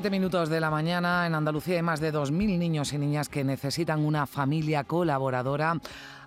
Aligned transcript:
7 0.00 0.10
minutos 0.10 0.48
de 0.48 0.60
la 0.60 0.70
mañana. 0.70 1.26
En 1.26 1.34
Andalucía 1.34 1.74
hay 1.74 1.82
más 1.82 1.98
de 1.98 2.12
2.000 2.12 2.56
niños 2.56 2.92
y 2.92 2.98
niñas 2.98 3.28
que 3.28 3.42
necesitan 3.42 3.98
una 4.04 4.28
familia 4.28 4.84
colaboradora. 4.84 5.76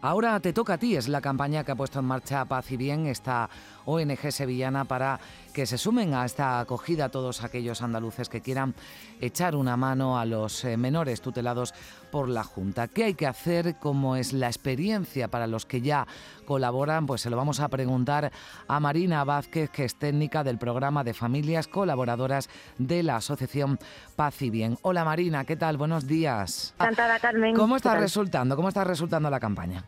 Ahora 0.01 0.37
te 0.41 0.51
toca 0.51 0.73
a 0.73 0.77
ti, 0.77 0.97
es 0.97 1.07
la 1.07 1.21
campaña 1.21 1.63
que 1.63 1.71
ha 1.71 1.75
puesto 1.75 1.99
en 1.99 2.05
marcha 2.05 2.43
Paz 2.43 2.69
y 2.71 2.75
Bien, 2.75 3.07
esta 3.07 3.49
ONG 3.85 4.29
sevillana, 4.29 4.83
para 4.83 5.21
que 5.53 5.65
se 5.65 5.77
sumen 5.77 6.13
a 6.13 6.25
esta 6.25 6.59
acogida 6.59 7.07
todos 7.07 7.45
aquellos 7.45 7.81
andaluces 7.81 8.27
que 8.27 8.41
quieran 8.41 8.75
echar 9.21 9.55
una 9.55 9.77
mano 9.77 10.19
a 10.19 10.25
los 10.25 10.65
eh, 10.65 10.75
menores 10.75 11.21
tutelados 11.21 11.73
por 12.11 12.29
la 12.29 12.43
Junta. 12.43 12.87
¿Qué 12.87 13.05
hay 13.05 13.13
que 13.13 13.25
hacer? 13.25 13.75
¿Cómo 13.79 14.15
es 14.15 14.33
la 14.33 14.47
experiencia 14.47 15.29
para 15.29 15.47
los 15.47 15.65
que 15.65 15.81
ya 15.81 16.05
colaboran? 16.45 17.07
Pues 17.07 17.21
se 17.21 17.29
lo 17.29 17.37
vamos 17.37 17.59
a 17.59 17.69
preguntar 17.69 18.31
a 18.67 18.79
Marina 18.79 19.23
Vázquez, 19.23 19.69
que 19.69 19.85
es 19.85 19.95
técnica 19.95 20.43
del 20.43 20.57
programa 20.57 21.03
de 21.03 21.13
familias 21.13 21.67
colaboradoras 21.67 22.49
de 22.77 23.01
la 23.01 23.15
Asociación 23.15 23.79
Paz 24.15 24.41
y 24.41 24.49
Bien. 24.49 24.77
Hola 24.81 25.05
Marina, 25.05 25.45
¿qué 25.45 25.55
tal? 25.55 25.77
Buenos 25.77 26.05
días. 26.05 26.75
Encantada, 26.79 27.19
Carmen. 27.19 27.55
¿Cómo 27.55 27.77
está 27.77 27.95
resultando? 27.95 28.55
¿Cómo 28.55 28.67
está 28.67 28.83
resultando 28.83 29.29
la 29.29 29.39
campaña? 29.39 29.83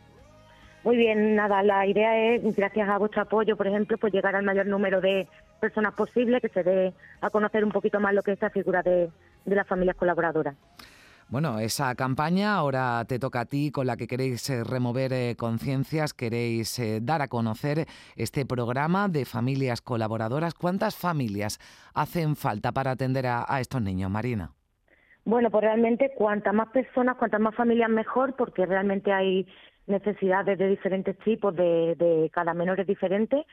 Muy 0.82 0.96
bien, 0.98 1.34
nada, 1.34 1.62
la 1.62 1.86
idea 1.86 2.34
es, 2.34 2.56
gracias 2.56 2.88
a 2.88 2.98
vuestro 2.98 3.22
apoyo, 3.22 3.56
por 3.56 3.66
ejemplo, 3.66 3.96
pues 3.96 4.12
llegar 4.12 4.36
al 4.36 4.44
mayor 4.44 4.66
número 4.66 5.00
de 5.00 5.26
personas 5.58 5.94
posible, 5.94 6.42
que 6.42 6.50
se 6.50 6.62
dé 6.62 6.92
a 7.22 7.30
conocer 7.30 7.64
un 7.64 7.72
poquito 7.72 8.00
más 8.00 8.12
lo 8.12 8.22
que 8.22 8.32
es 8.32 8.36
esta 8.36 8.50
figura 8.50 8.82
de, 8.82 9.10
de 9.46 9.54
las 9.54 9.66
familias 9.66 9.96
colaboradoras. 9.96 10.54
Bueno, 11.28 11.58
esa 11.58 11.94
campaña 11.94 12.54
ahora 12.54 13.04
te 13.08 13.18
toca 13.18 13.40
a 13.40 13.44
ti 13.46 13.70
con 13.70 13.86
la 13.86 13.96
que 13.96 14.06
queréis 14.06 14.48
eh, 14.50 14.62
remover 14.62 15.12
eh, 15.12 15.34
conciencias, 15.36 16.12
queréis 16.12 16.78
eh, 16.78 17.00
dar 17.02 17.22
a 17.22 17.28
conocer 17.28 17.86
este 18.14 18.44
programa 18.46 19.08
de 19.08 19.24
familias 19.24 19.80
colaboradoras. 19.80 20.54
¿Cuántas 20.54 20.96
familias 20.96 21.58
hacen 21.94 22.36
falta 22.36 22.72
para 22.72 22.92
atender 22.92 23.26
a, 23.26 23.44
a 23.48 23.60
estos 23.60 23.82
niños, 23.82 24.10
Marina? 24.10 24.52
Bueno, 25.24 25.50
pues 25.50 25.64
realmente 25.64 26.12
cuantas 26.14 26.52
más 26.52 26.68
personas, 26.68 27.16
cuantas 27.16 27.40
más 27.40 27.54
familias 27.54 27.88
mejor, 27.88 28.36
porque 28.36 28.66
realmente 28.66 29.10
hay 29.10 29.46
necesidades 29.86 30.58
de 30.58 30.68
diferentes 30.68 31.18
tipos, 31.20 31.56
de, 31.56 31.94
de 31.96 32.30
cada 32.32 32.52
menor 32.52 32.80
es 32.80 32.86
diferente. 32.86 33.46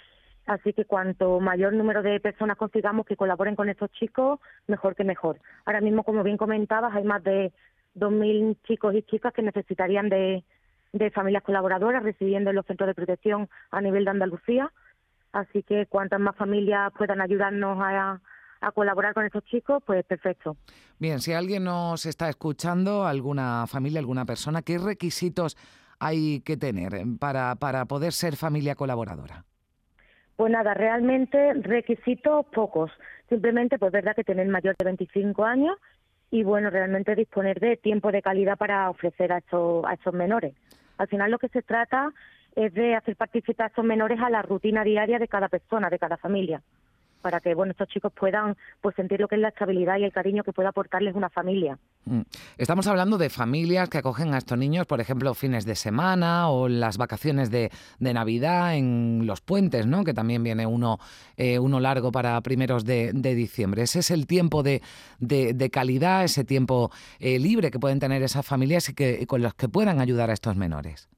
Así 0.51 0.73
que 0.73 0.83
cuanto 0.83 1.39
mayor 1.39 1.71
número 1.71 2.03
de 2.03 2.19
personas 2.19 2.57
consigamos 2.57 3.05
que 3.05 3.15
colaboren 3.15 3.55
con 3.55 3.69
estos 3.69 3.89
chicos, 3.93 4.37
mejor 4.67 4.97
que 4.97 5.05
mejor. 5.05 5.39
Ahora 5.65 5.79
mismo, 5.79 6.03
como 6.03 6.23
bien 6.23 6.35
comentabas, 6.35 6.93
hay 6.93 7.05
más 7.05 7.23
de 7.23 7.53
2.000 7.95 8.57
chicos 8.67 8.93
y 8.93 9.01
chicas 9.03 9.33
que 9.33 9.43
necesitarían 9.43 10.09
de, 10.09 10.43
familias 11.13 11.43
colaboradoras 11.43 12.03
residiendo 12.03 12.49
en 12.49 12.57
los 12.57 12.65
centros 12.65 12.87
de 12.87 12.95
protección 12.95 13.47
a 13.71 13.79
nivel 13.79 14.03
de 14.03 14.11
Andalucía. 14.11 14.69
Así 15.31 15.63
que 15.63 15.85
cuantas 15.85 16.19
más 16.19 16.35
familias 16.35 16.91
puedan 16.97 17.21
ayudarnos 17.21 17.77
a, 17.79 18.19
a 18.59 18.71
colaborar 18.73 19.13
con 19.13 19.25
estos 19.25 19.45
chicos, 19.45 19.81
pues 19.85 20.03
perfecto. 20.03 20.57
Bien, 20.99 21.21
si 21.21 21.31
alguien 21.31 21.63
nos 21.63 22.05
está 22.05 22.27
escuchando, 22.27 23.05
alguna 23.05 23.67
familia, 23.67 24.01
alguna 24.01 24.25
persona, 24.25 24.63
¿qué 24.63 24.77
requisitos 24.77 25.55
hay 25.97 26.41
que 26.41 26.57
tener 26.57 26.91
para, 27.17 27.55
para 27.55 27.85
poder 27.85 28.11
ser 28.11 28.35
familia 28.35 28.75
colaboradora? 28.75 29.45
Pues 30.41 30.51
nada, 30.51 30.73
realmente 30.73 31.53
requisitos 31.53 32.47
pocos. 32.47 32.89
Simplemente, 33.29 33.77
pues 33.77 33.91
verdad 33.91 34.15
que 34.15 34.23
tener 34.23 34.47
mayor 34.47 34.75
de 34.75 34.85
25 34.85 35.45
años 35.45 35.77
y 36.31 36.41
bueno, 36.41 36.71
realmente 36.71 37.13
disponer 37.13 37.59
de 37.59 37.77
tiempo 37.77 38.11
de 38.11 38.23
calidad 38.23 38.57
para 38.57 38.89
ofrecer 38.89 39.31
a 39.33 39.37
estos, 39.37 39.85
a 39.85 39.93
estos 39.93 40.15
menores. 40.15 40.55
Al 40.97 41.07
final 41.07 41.29
lo 41.29 41.37
que 41.37 41.49
se 41.49 41.61
trata 41.61 42.11
es 42.55 42.73
de 42.73 42.95
hacer 42.95 43.15
participar 43.17 43.65
a 43.65 43.67
estos 43.67 43.85
menores 43.85 44.19
a 44.19 44.31
la 44.31 44.41
rutina 44.41 44.83
diaria 44.83 45.19
de 45.19 45.27
cada 45.27 45.47
persona, 45.47 45.91
de 45.91 45.99
cada 45.99 46.17
familia, 46.17 46.63
para 47.21 47.39
que 47.39 47.53
bueno 47.55 47.71
estos 47.71 47.87
chicos 47.87 48.11
puedan 48.13 48.57
pues 48.81 48.95
sentir 48.95 49.19
lo 49.19 49.27
que 49.27 49.35
es 49.35 49.41
la 49.41 49.49
estabilidad 49.49 49.97
y 49.97 50.03
el 50.03 50.11
cariño 50.11 50.43
que 50.43 50.51
puede 50.53 50.67
aportarles 50.69 51.15
una 51.15 51.29
familia. 51.29 51.77
Mm. 52.05 52.21
Estamos 52.57 52.87
hablando 52.87 53.17
de 53.17 53.29
familias 53.29 53.87
que 53.89 53.99
acogen 53.99 54.33
a 54.33 54.39
estos 54.39 54.57
niños, 54.57 54.87
por 54.87 54.99
ejemplo, 54.99 55.33
fines 55.35 55.65
de 55.65 55.75
semana 55.75 56.49
o 56.49 56.67
las 56.67 56.97
vacaciones 56.97 57.51
de, 57.51 57.71
de 57.99 58.13
Navidad, 58.13 58.75
en 58.75 59.25
los 59.25 59.41
puentes, 59.41 59.85
¿no? 59.85 60.03
Que 60.03 60.13
también 60.13 60.41
viene 60.43 60.65
uno, 60.65 60.97
eh, 61.37 61.59
uno 61.59 61.79
largo 61.79 62.11
para 62.11 62.41
primeros 62.41 62.85
de, 62.85 63.11
diciembre. 63.13 63.83
Ese 63.83 63.99
es 63.99 64.09
el 64.09 64.25
tiempo 64.25 64.63
de, 64.63 64.81
de- 65.19 65.53
de 65.53 65.69
calidad, 65.69 66.23
ese 66.23 66.43
tiempo 66.43 66.91
eh, 67.19 67.37
libre 67.37 67.69
que 67.69 67.79
pueden 67.79 67.99
tener 67.99 68.23
esas 68.23 68.45
familias 68.45 68.89
y 68.89 68.95
que, 68.95 69.19
y 69.21 69.25
con 69.27 69.43
los 69.43 69.53
que 69.53 69.69
puedan 69.69 69.99
ayudar 70.01 70.31
a 70.31 70.33
estos 70.33 70.55
menores. 70.55 71.10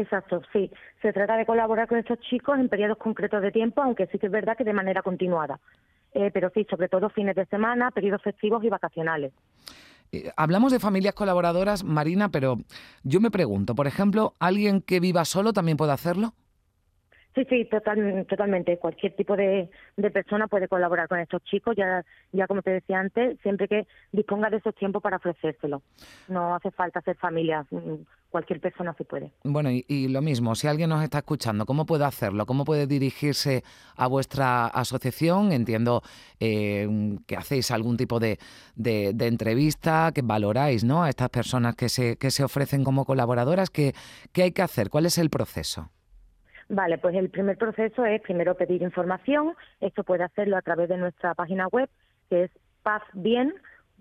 Exacto, 0.00 0.40
sí. 0.50 0.70
Se 1.02 1.12
trata 1.12 1.36
de 1.36 1.44
colaborar 1.44 1.86
con 1.86 1.98
estos 1.98 2.18
chicos 2.20 2.58
en 2.58 2.70
periodos 2.70 2.96
concretos 2.96 3.42
de 3.42 3.52
tiempo, 3.52 3.82
aunque 3.82 4.06
sí 4.06 4.18
que 4.18 4.26
es 4.26 4.32
verdad 4.32 4.56
que 4.56 4.64
de 4.64 4.72
manera 4.72 5.02
continuada. 5.02 5.60
Eh, 6.14 6.30
pero 6.32 6.50
sí, 6.54 6.66
sobre 6.70 6.88
todo 6.88 7.10
fines 7.10 7.36
de 7.36 7.44
semana, 7.46 7.90
periodos 7.90 8.22
festivos 8.22 8.64
y 8.64 8.70
vacacionales. 8.70 9.32
Eh, 10.10 10.30
Hablamos 10.36 10.72
de 10.72 10.80
familias 10.80 11.14
colaboradoras, 11.14 11.84
Marina, 11.84 12.30
pero 12.30 12.56
yo 13.04 13.20
me 13.20 13.30
pregunto, 13.30 13.74
por 13.74 13.86
ejemplo, 13.86 14.32
¿alguien 14.40 14.80
que 14.80 15.00
viva 15.00 15.26
solo 15.26 15.52
también 15.52 15.76
puede 15.76 15.92
hacerlo? 15.92 16.32
Sí, 17.34 17.44
sí, 17.48 17.64
total, 17.70 18.26
totalmente. 18.28 18.76
Cualquier 18.78 19.14
tipo 19.14 19.36
de, 19.36 19.70
persona 20.12 20.48
puede 20.48 20.66
colaborar 20.66 21.06
con 21.06 21.20
estos 21.20 21.42
chicos, 21.44 21.76
ya, 21.76 22.04
ya 22.32 22.48
como 22.48 22.60
te 22.60 22.70
decía 22.72 22.98
antes, 22.98 23.38
siempre 23.42 23.68
que 23.68 23.86
disponga 24.10 24.50
de 24.50 24.56
esos 24.56 24.74
tiempos 24.74 25.00
para 25.00 25.18
ofrecérselo. 25.18 25.80
No 26.26 26.56
hace 26.56 26.72
falta 26.72 27.00
ser 27.02 27.16
familia, 27.16 27.64
mm, 27.70 27.94
cualquier 28.30 28.60
persona 28.60 28.94
se 28.98 29.04
puede. 29.04 29.30
Bueno, 29.44 29.70
y, 29.70 29.84
y 29.86 30.08
lo 30.08 30.22
mismo, 30.22 30.56
si 30.56 30.66
alguien 30.66 30.90
nos 30.90 31.04
está 31.04 31.18
escuchando, 31.18 31.66
¿cómo 31.66 31.86
puede 31.86 32.04
hacerlo? 32.04 32.46
¿Cómo 32.46 32.64
puede 32.64 32.88
dirigirse 32.88 33.62
a 33.96 34.08
vuestra 34.08 34.66
asociación? 34.66 35.52
Entiendo 35.52 36.02
eh, 36.40 36.88
que 37.28 37.36
hacéis 37.36 37.70
algún 37.70 37.96
tipo 37.96 38.18
de, 38.18 38.38
de- 38.74 39.12
de 39.14 39.26
entrevista, 39.28 40.10
que 40.12 40.22
valoráis 40.22 40.82
¿no? 40.82 41.04
a 41.04 41.08
estas 41.08 41.28
personas 41.30 41.76
que 41.76 41.88
se, 41.88 42.16
que 42.16 42.32
se 42.32 42.42
ofrecen 42.42 42.82
como 42.82 43.04
colaboradoras. 43.04 43.70
¿Qué, 43.70 43.94
¿Qué 44.32 44.42
hay 44.42 44.50
que 44.52 44.62
hacer? 44.62 44.90
¿Cuál 44.90 45.06
es 45.06 45.16
el 45.16 45.30
proceso? 45.30 45.90
Vale, 46.72 46.98
pues 46.98 47.16
el 47.16 47.30
primer 47.30 47.58
proceso 47.58 48.04
es 48.04 48.22
primero 48.22 48.54
pedir 48.54 48.80
información. 48.82 49.54
Esto 49.80 50.04
puede 50.04 50.22
hacerlo 50.22 50.56
a 50.56 50.62
través 50.62 50.88
de 50.88 50.98
nuestra 50.98 51.34
página 51.34 51.66
web, 51.66 51.88
que 52.28 52.44
es 52.44 52.50
pazbien, 52.84 53.52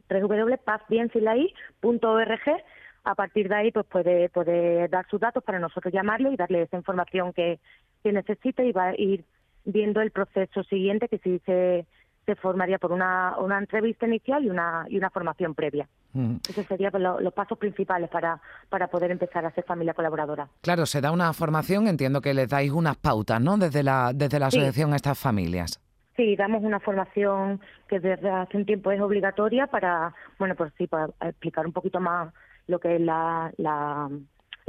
www.pazbien.org. 0.08 2.64
A 3.06 3.16
partir 3.16 3.50
de 3.50 3.56
ahí, 3.56 3.72
pues 3.72 3.88
puede, 3.88 4.30
puede 4.30 4.88
dar 4.88 5.08
sus 5.10 5.20
datos 5.20 5.44
para 5.44 5.58
nosotros 5.58 5.92
llamarle 5.92 6.30
y 6.30 6.36
darle 6.36 6.62
esa 6.62 6.78
información 6.78 7.34
que, 7.34 7.60
que 8.04 8.12
necesite 8.12 8.64
y 8.64 8.72
va 8.72 8.90
a 8.90 8.96
ir 8.96 9.26
viendo 9.66 10.00
el 10.02 10.12
proceso 10.12 10.62
siguiente, 10.66 11.08
que 11.08 11.18
sí 11.18 11.42
se, 11.48 11.88
se 12.36 12.36
formaría 12.36 12.78
por 12.78 12.92
una, 12.92 13.36
una 13.40 13.58
entrevista 13.58 14.06
inicial 14.06 14.44
y 14.46 14.50
una, 14.50 14.86
y 14.88 14.98
una 14.98 15.10
formación 15.10 15.56
previa. 15.56 15.88
Mm. 16.14 16.36
Esos 16.48 16.66
serían 16.68 16.92
pues, 16.92 17.02
lo- 17.02 17.20
los 17.20 17.34
pasos 17.34 17.58
principales 17.58 18.10
para, 18.10 18.40
para 18.70 18.88
poder 18.88 19.10
empezar 19.12 19.46
a 19.46 19.52
ser 19.52 19.64
familia 19.64 19.94
colaboradora. 19.96 20.48
Claro, 20.62 20.86
se 20.86 21.02
da 21.02 21.12
una 21.12 21.34
formación, 21.34 21.88
entiendo 21.88 22.22
que 22.22 22.34
les 22.36 22.48
dais 22.50 22.72
unas 22.72 22.98
pautas, 22.98 23.42
¿no? 23.42 23.58
Desde 23.58 23.82
la, 23.84 24.12
desde 24.14 24.38
la 24.40 24.52
Sí. 24.52 24.58
asociación 24.58 24.94
a 24.94 24.96
estas 24.98 25.18
familias. 25.18 25.80
Sí, 26.16 26.36
damos 26.36 26.64
una 26.64 26.80
formación 26.80 27.62
que 27.88 28.00
desde 28.00 28.30
hace 28.30 28.58
un 28.58 28.66
tiempo 28.66 28.92
es 28.92 29.00
obligatoria 29.02 29.68
para, 29.68 30.14
bueno, 30.38 30.54
pues 30.56 30.72
sí, 30.78 30.86
para 30.86 31.08
explicar 31.22 31.66
un 31.66 31.74
poquito 31.74 32.00
más 32.00 32.32
lo 32.68 32.78
que 32.80 32.96
es 32.96 33.02
la, 33.02 33.52
la, 33.58 34.10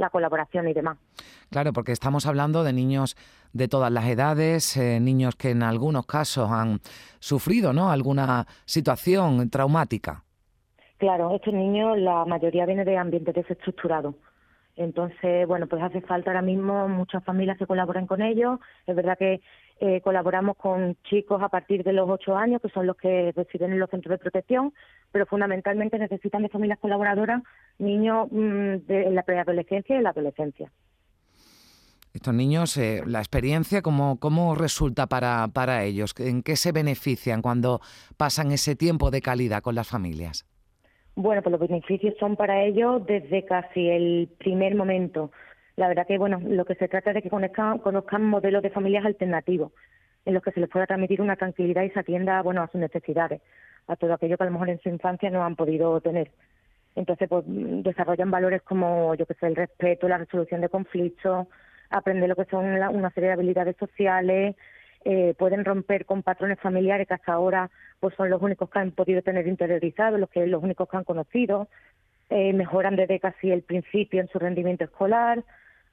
la 0.01 0.09
colaboración 0.09 0.67
y 0.67 0.73
demás. 0.73 0.97
Claro, 1.49 1.71
porque 1.71 1.93
estamos 1.93 2.25
hablando 2.25 2.63
de 2.63 2.73
niños 2.73 3.15
de 3.53 3.67
todas 3.67 3.91
las 3.91 4.05
edades, 4.07 4.75
eh, 4.75 4.99
niños 4.99 5.35
que 5.35 5.51
en 5.51 5.63
algunos 5.63 6.05
casos 6.05 6.49
han 6.51 6.79
sufrido, 7.19 7.71
¿no? 7.71 7.91
Alguna 7.91 8.45
situación 8.65 9.49
traumática. 9.49 10.23
Claro, 10.97 11.33
estos 11.35 11.53
niños, 11.53 11.97
la 11.97 12.25
mayoría 12.25 12.65
viene 12.65 12.83
de 12.85 12.97
ambientes 12.97 13.33
desestructurados. 13.33 14.15
Entonces, 14.75 15.47
bueno, 15.47 15.67
pues 15.67 15.81
hace 15.83 16.01
falta 16.01 16.31
ahora 16.31 16.41
mismo 16.41 16.87
muchas 16.87 17.23
familias 17.23 17.57
que 17.57 17.67
colaboren 17.67 18.07
con 18.07 18.21
ellos. 18.21 18.59
Es 18.87 18.95
verdad 18.95 19.17
que 19.17 19.41
eh, 19.79 20.01
colaboramos 20.01 20.57
con 20.57 20.95
chicos 21.03 21.41
a 21.41 21.49
partir 21.49 21.83
de 21.83 21.93
los 21.93 22.09
ocho 22.09 22.37
años, 22.37 22.61
que 22.61 22.69
son 22.69 22.87
los 22.87 22.95
que 22.97 23.31
residen 23.35 23.73
en 23.73 23.79
los 23.79 23.89
centros 23.89 24.11
de 24.11 24.23
protección, 24.23 24.73
pero 25.11 25.25
fundamentalmente 25.25 25.97
necesitan 25.97 26.43
de 26.43 26.49
familias 26.49 26.79
colaboradoras 26.79 27.41
niños 27.79 28.27
mm, 28.31 28.85
de, 28.87 29.03
en 29.07 29.15
la 29.15 29.23
preadolescencia 29.23 29.95
y 29.95 29.97
en 29.97 30.03
la 30.03 30.11
adolescencia. 30.11 30.71
Estos 32.13 32.33
niños, 32.33 32.75
eh, 32.77 33.01
la 33.05 33.19
experiencia, 33.19 33.81
¿cómo, 33.81 34.19
cómo 34.19 34.53
resulta 34.53 35.07
para, 35.07 35.47
para 35.47 35.83
ellos? 35.85 36.13
¿En 36.19 36.43
qué 36.43 36.57
se 36.57 36.73
benefician 36.73 37.41
cuando 37.41 37.79
pasan 38.17 38.51
ese 38.51 38.75
tiempo 38.75 39.11
de 39.11 39.21
calidad 39.21 39.61
con 39.61 39.75
las 39.75 39.87
familias? 39.87 40.45
Bueno, 41.15 41.41
pues 41.41 41.51
los 41.51 41.59
beneficios 41.59 42.15
son 42.19 42.35
para 42.35 42.63
ellos 42.63 43.05
desde 43.05 43.45
casi 43.45 43.89
el 43.89 44.29
primer 44.37 44.75
momento. 44.75 45.31
La 45.75 45.87
verdad 45.87 46.07
que, 46.07 46.17
bueno, 46.17 46.39
lo 46.41 46.65
que 46.65 46.75
se 46.75 46.87
trata 46.87 47.11
es 47.11 47.15
de 47.15 47.21
que 47.21 47.29
conozcan, 47.29 47.79
conozcan 47.79 48.23
modelos 48.23 48.63
de 48.63 48.69
familias 48.69 49.05
alternativos 49.05 49.71
en 50.25 50.33
los 50.33 50.43
que 50.43 50.51
se 50.51 50.59
les 50.59 50.69
pueda 50.69 50.85
transmitir 50.85 51.21
una 51.21 51.35
tranquilidad 51.35 51.83
y 51.83 51.89
se 51.89 51.99
atienda, 51.99 52.41
bueno, 52.41 52.61
a 52.61 52.67
sus 52.67 52.79
necesidades, 52.79 53.41
a 53.87 53.95
todo 53.95 54.13
aquello 54.13 54.37
que 54.37 54.43
a 54.43 54.45
lo 54.45 54.53
mejor 54.53 54.69
en 54.69 54.79
su 54.79 54.89
infancia 54.89 55.29
no 55.29 55.43
han 55.43 55.55
podido 55.55 55.99
tener. 56.01 56.31
Entonces, 56.95 57.27
pues 57.27 57.43
desarrollan 57.47 58.31
valores 58.31 58.61
como, 58.61 59.15
yo 59.15 59.25
que 59.25 59.33
sé, 59.35 59.47
el 59.47 59.55
respeto, 59.55 60.07
la 60.07 60.17
resolución 60.17 60.61
de 60.61 60.69
conflictos, 60.69 61.47
aprender 61.89 62.29
lo 62.29 62.35
que 62.35 62.45
son 62.45 62.65
una 62.65 63.09
serie 63.11 63.27
de 63.29 63.33
habilidades 63.33 63.75
sociales, 63.77 64.55
eh, 65.03 65.33
pueden 65.35 65.65
romper 65.65 66.05
con 66.05 66.21
patrones 66.21 66.59
familiares 66.59 67.07
que 67.07 67.15
hasta 67.15 67.33
ahora 67.33 67.71
pues 67.99 68.13
son 68.15 68.29
los 68.29 68.39
únicos 68.39 68.69
que 68.69 68.79
han 68.79 68.91
podido 68.91 69.23
tener 69.23 69.47
interiorizados, 69.47 70.19
los 70.19 70.29
que 70.29 70.45
los 70.45 70.61
únicos 70.61 70.87
que 70.87 70.97
han 70.97 71.03
conocido, 71.03 71.67
eh, 72.29 72.53
mejoran 72.53 72.95
desde 72.95 73.19
casi 73.19 73.51
el 73.51 73.63
principio 73.63 74.21
en 74.21 74.27
su 74.27 74.37
rendimiento 74.37 74.83
escolar, 74.83 75.43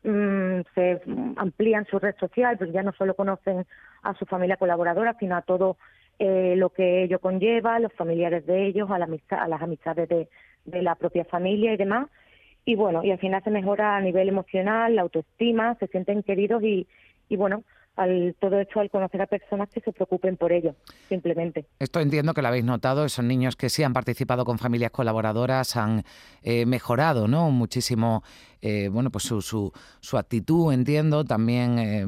mm, 0.05 0.61
se 0.75 1.01
amplían 1.37 1.87
su 1.87 1.99
red 1.99 2.17
social, 2.17 2.59
porque 2.59 2.73
ya 2.75 2.83
no 2.83 2.93
solo 2.93 3.15
conocen 3.15 3.65
a 4.03 4.15
su 4.15 4.27
familia 4.27 4.59
colaboradora, 4.59 5.17
sino 5.19 5.37
a 5.37 5.43
todo 5.43 5.79
eh, 6.19 6.55
lo 6.57 6.71
que 6.71 7.05
ello 7.05 7.19
conlleva, 7.19 7.79
los 7.79 7.93
familiares 7.95 8.45
de 8.47 8.67
ellos, 8.67 8.91
a, 8.91 8.99
la 8.99 9.07
amistad, 9.07 9.41
a 9.41 9.49
las 9.49 9.63
amistades 9.63 10.09
de, 10.09 10.29
la 10.83 10.97
propia 10.97 11.25
familia 11.25 11.73
y 11.73 11.79
demás. 11.79 12.09
Y 12.67 12.75
bueno, 12.75 13.03
y 13.03 13.11
al 13.11 13.19
final 13.19 13.43
se 13.43 13.51
mejora 13.51 13.97
a 13.97 14.01
nivel 14.03 14.29
emocional, 14.29 14.95
la 14.95 15.03
autoestima, 15.03 15.77
se 15.77 15.87
sienten 15.87 16.23
queridos 16.23 16.63
y 16.63 16.87
bueno, 17.31 17.65
al, 17.99 18.37
todo 18.39 18.61
esto 18.61 18.79
al 18.81 18.91
conocer 18.91 19.21
a 19.21 19.27
personas 19.27 19.69
que 19.69 19.81
se 19.81 19.93
preocupen 19.93 20.37
por 20.37 20.53
ello, 20.53 20.75
simplemente. 21.09 21.67
Esto 21.81 22.01
entiendo 22.01 22.33
que 22.33 22.43
lo 22.43 22.49
habéis 22.49 22.65
notado, 22.65 23.05
esos 23.05 23.25
niños 23.25 23.57
que 23.57 23.69
sí 23.69 23.83
han 23.83 23.93
participado 23.93 24.45
con 24.45 24.59
familias 24.59 24.93
colaboradoras 24.93 25.77
han 25.77 26.05
eh, 26.43 26.65
mejorado 26.65 27.27
¿no? 27.27 27.51
muchísimo 27.51 28.23
eh, 28.63 28.89
bueno, 28.89 29.11
pues 29.11 29.25
su, 29.25 29.43
su, 29.43 29.73
su, 30.01 30.17
actitud, 30.17 30.73
entiendo, 30.73 31.25
también 31.25 31.79
eh, 31.79 32.07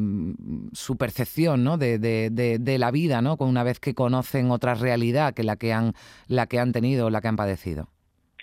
su 0.73 0.97
percepción 0.97 1.65
¿no? 1.65 1.77
de, 1.77 1.99
de, 1.99 2.31
de, 2.31 2.59
de, 2.59 2.79
la 2.79 2.91
vida, 2.91 3.21
¿no? 3.21 3.37
una 3.41 3.65
vez 3.65 3.81
que 3.81 3.95
conocen 3.95 4.51
otra 4.51 4.75
realidad 4.75 5.35
que 5.35 5.43
la 5.43 5.57
que 5.57 5.73
han, 5.73 5.93
la 6.29 6.47
que 6.47 6.59
han 6.59 6.73
tenido, 6.73 7.11
la 7.11 7.21
que 7.21 7.29
han 7.29 7.37
padecido. 7.37 7.89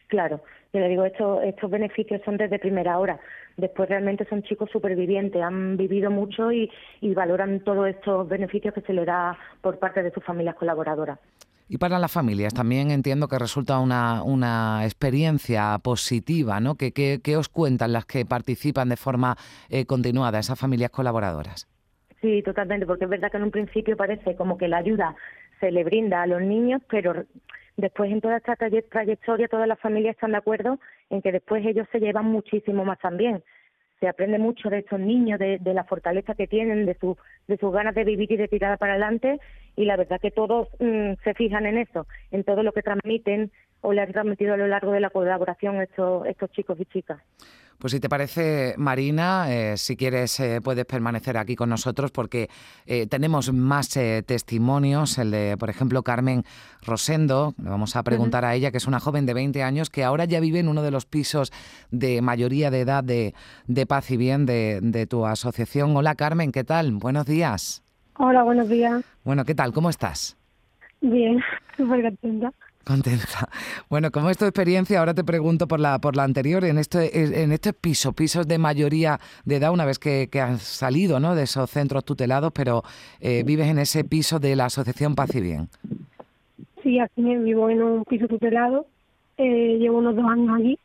Claro, 0.07 0.41
yo 0.73 0.79
le 0.79 0.89
digo, 0.89 1.05
estos, 1.05 1.43
estos 1.43 1.69
beneficios 1.69 2.21
son 2.23 2.37
desde 2.37 2.59
primera 2.59 2.97
hora. 2.99 3.19
Después 3.57 3.89
realmente 3.89 4.25
son 4.29 4.43
chicos 4.43 4.69
supervivientes, 4.71 5.41
han 5.41 5.77
vivido 5.77 6.11
mucho 6.11 6.51
y, 6.51 6.71
y 7.01 7.13
valoran 7.15 7.59
todos 7.61 7.87
estos 7.87 8.29
beneficios 8.29 8.73
que 8.73 8.81
se 8.81 8.93
les 8.93 9.05
da 9.05 9.37
por 9.61 9.79
parte 9.79 10.03
de 10.03 10.11
sus 10.11 10.23
familias 10.23 10.55
colaboradoras. 10.55 11.19
Y 11.69 11.79
para 11.79 11.99
las 11.99 12.11
familias 12.11 12.53
también 12.53 12.91
entiendo 12.91 13.27
que 13.27 13.37
resulta 13.37 13.79
una, 13.79 14.23
una 14.23 14.85
experiencia 14.85 15.77
positiva, 15.83 16.61
¿no? 16.61 16.75
¿Qué, 16.75 16.93
qué, 16.93 17.19
qué 17.21 17.35
os 17.35 17.49
cuentan 17.49 17.91
las 17.91 18.05
que 18.05 18.25
participan 18.25 18.87
de 18.89 18.95
forma 18.95 19.35
eh, 19.69 19.85
continuada, 19.85 20.39
esas 20.39 20.57
familias 20.57 20.91
colaboradoras? 20.91 21.67
Sí, 22.21 22.41
totalmente, 22.43 22.85
porque 22.85 23.03
es 23.03 23.09
verdad 23.09 23.29
que 23.31 23.37
en 23.37 23.43
un 23.43 23.51
principio 23.51 23.97
parece 23.97 24.35
como 24.35 24.57
que 24.57 24.67
la 24.67 24.77
ayuda 24.77 25.15
se 25.59 25.71
le 25.71 25.83
brinda 25.83 26.21
a 26.21 26.27
los 26.27 26.41
niños, 26.41 26.81
pero 26.89 27.25
después 27.77 28.11
en 28.11 28.21
toda 28.21 28.37
esta 28.37 28.55
trayectoria 28.55 29.47
todas 29.47 29.67
las 29.67 29.79
familias 29.79 30.15
están 30.15 30.31
de 30.31 30.37
acuerdo 30.37 30.79
en 31.09 31.21
que 31.21 31.31
después 31.31 31.65
ellos 31.65 31.87
se 31.91 31.99
llevan 31.99 32.25
muchísimo 32.25 32.83
más 32.83 32.99
también. 32.99 33.43
Se 33.99 34.07
aprende 34.07 34.37
mucho 34.37 34.69
de 34.69 34.79
estos 34.79 34.99
niños, 34.99 35.39
de, 35.39 35.57
de 35.59 35.73
la 35.73 35.83
fortaleza 35.83 36.35
que 36.35 36.47
tienen, 36.47 36.85
de, 36.85 36.95
su, 36.95 37.17
de 37.47 37.57
sus 37.57 37.71
ganas 37.71 37.95
de 37.95 38.03
vivir 38.03 38.31
y 38.31 38.37
de 38.37 38.47
tirar 38.47 38.77
para 38.77 38.93
adelante 38.93 39.39
y 39.75 39.85
la 39.85 39.95
verdad 39.95 40.19
que 40.19 40.31
todos 40.31 40.67
mmm, 40.79 41.13
se 41.23 41.33
fijan 41.33 41.65
en 41.65 41.77
eso, 41.77 42.05
en 42.31 42.43
todo 42.43 42.63
lo 42.63 42.73
que 42.73 42.83
transmiten 42.83 43.51
o 43.81 43.93
le 43.93 44.01
han 44.01 44.11
transmitido 44.11 44.55
a 44.55 44.57
lo 44.57 44.67
largo 44.67 44.91
de 44.91 44.99
la 44.99 45.09
colaboración 45.09 45.81
estos, 45.81 46.25
estos 46.27 46.51
chicos 46.51 46.79
y 46.79 46.85
chicas. 46.85 47.21
Pues 47.77 47.93
si 47.93 47.99
te 47.99 48.09
parece, 48.09 48.73
Marina, 48.77 49.53
eh, 49.53 49.77
si 49.77 49.95
quieres 49.95 50.39
eh, 50.39 50.61
puedes 50.61 50.85
permanecer 50.85 51.37
aquí 51.37 51.55
con 51.55 51.69
nosotros 51.69 52.11
porque 52.11 52.49
eh, 52.87 53.05
tenemos 53.05 53.53
más 53.53 53.95
eh, 53.97 54.23
testimonios, 54.25 55.19
el 55.19 55.29
de, 55.29 55.57
por 55.59 55.69
ejemplo, 55.69 56.01
Carmen 56.01 56.43
Rosendo, 56.83 57.53
le 57.61 57.69
vamos 57.69 57.95
a 57.95 58.01
preguntar 58.01 58.43
uh 58.43 58.47
-huh. 58.47 58.49
a 58.49 58.55
ella, 58.55 58.71
que 58.71 58.77
es 58.77 58.87
una 58.87 58.99
joven 58.99 59.27
de 59.27 59.35
20 59.35 59.61
años 59.61 59.91
que 59.91 60.03
ahora 60.03 60.25
ya 60.25 60.39
vive 60.39 60.59
en 60.59 60.69
uno 60.69 60.81
de 60.81 60.89
los 60.89 61.05
pisos 61.05 61.51
de 61.91 62.21
mayoría 62.21 62.71
de 62.71 62.81
edad 62.81 63.03
de, 63.03 63.35
de 63.67 63.85
Paz 63.85 64.09
y 64.09 64.17
Bien 64.17 64.47
de, 64.47 64.79
de 64.81 65.05
tu 65.05 65.27
asociación. 65.27 65.95
Hola 65.95 66.15
Carmen, 66.15 66.51
¿qué 66.51 66.63
tal? 66.63 66.93
Buenos 66.93 67.27
días. 67.27 67.83
Hola, 68.15 68.41
buenos 68.41 68.67
días. 68.69 69.03
Bueno, 69.23 69.45
¿qué 69.45 69.53
tal? 69.53 69.71
¿Cómo 69.71 69.91
estás? 69.91 70.35
Bien, 71.01 71.39
súper 71.77 72.01
contenta. 72.01 72.51
Contenta. 72.83 73.49
Bueno, 73.89 74.11
¿cómo 74.11 74.29
es 74.29 74.37
tu 74.37 74.45
experiencia? 74.45 74.99
Ahora 74.99 75.13
te 75.13 75.23
pregunto 75.23 75.67
por 75.67 75.79
la 75.79 75.99
por 75.99 76.15
la 76.15 76.23
anterior, 76.23 76.63
en 76.63 76.77
este 76.77 77.43
en 77.43 77.51
este 77.51 77.73
piso, 77.73 78.13
pisos 78.13 78.47
de 78.47 78.57
mayoría 78.57 79.19
de 79.45 79.57
edad, 79.57 79.71
una 79.71 79.85
vez 79.85 79.99
que, 79.99 80.29
que 80.31 80.41
has 80.41 80.61
salido 80.61 81.19
¿no? 81.19 81.35
de 81.35 81.43
esos 81.43 81.69
centros 81.69 82.05
tutelados, 82.05 82.51
pero 82.53 82.83
eh, 83.19 83.43
vives 83.45 83.67
en 83.67 83.79
ese 83.79 84.03
piso 84.03 84.39
de 84.39 84.55
la 84.55 84.65
Asociación 84.65 85.15
Paz 85.15 85.35
y 85.35 85.41
Bien. 85.41 85.67
Sí, 86.81 86.99
aquí 86.99 87.21
vivo 87.21 87.69
en 87.69 87.83
un 87.83 88.05
piso 88.05 88.27
tutelado, 88.27 88.85
eh, 89.37 89.77
llevo 89.79 89.97
unos 89.97 90.15
dos 90.15 90.25
años 90.25 90.55
allí 90.57 90.79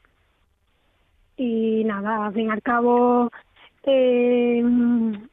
y 1.37 1.85
nada, 1.85 2.27
al 2.27 2.35
fin 2.35 2.47
y 2.47 2.51
al 2.51 2.63
cabo 2.63 3.31
eh, 3.85 4.63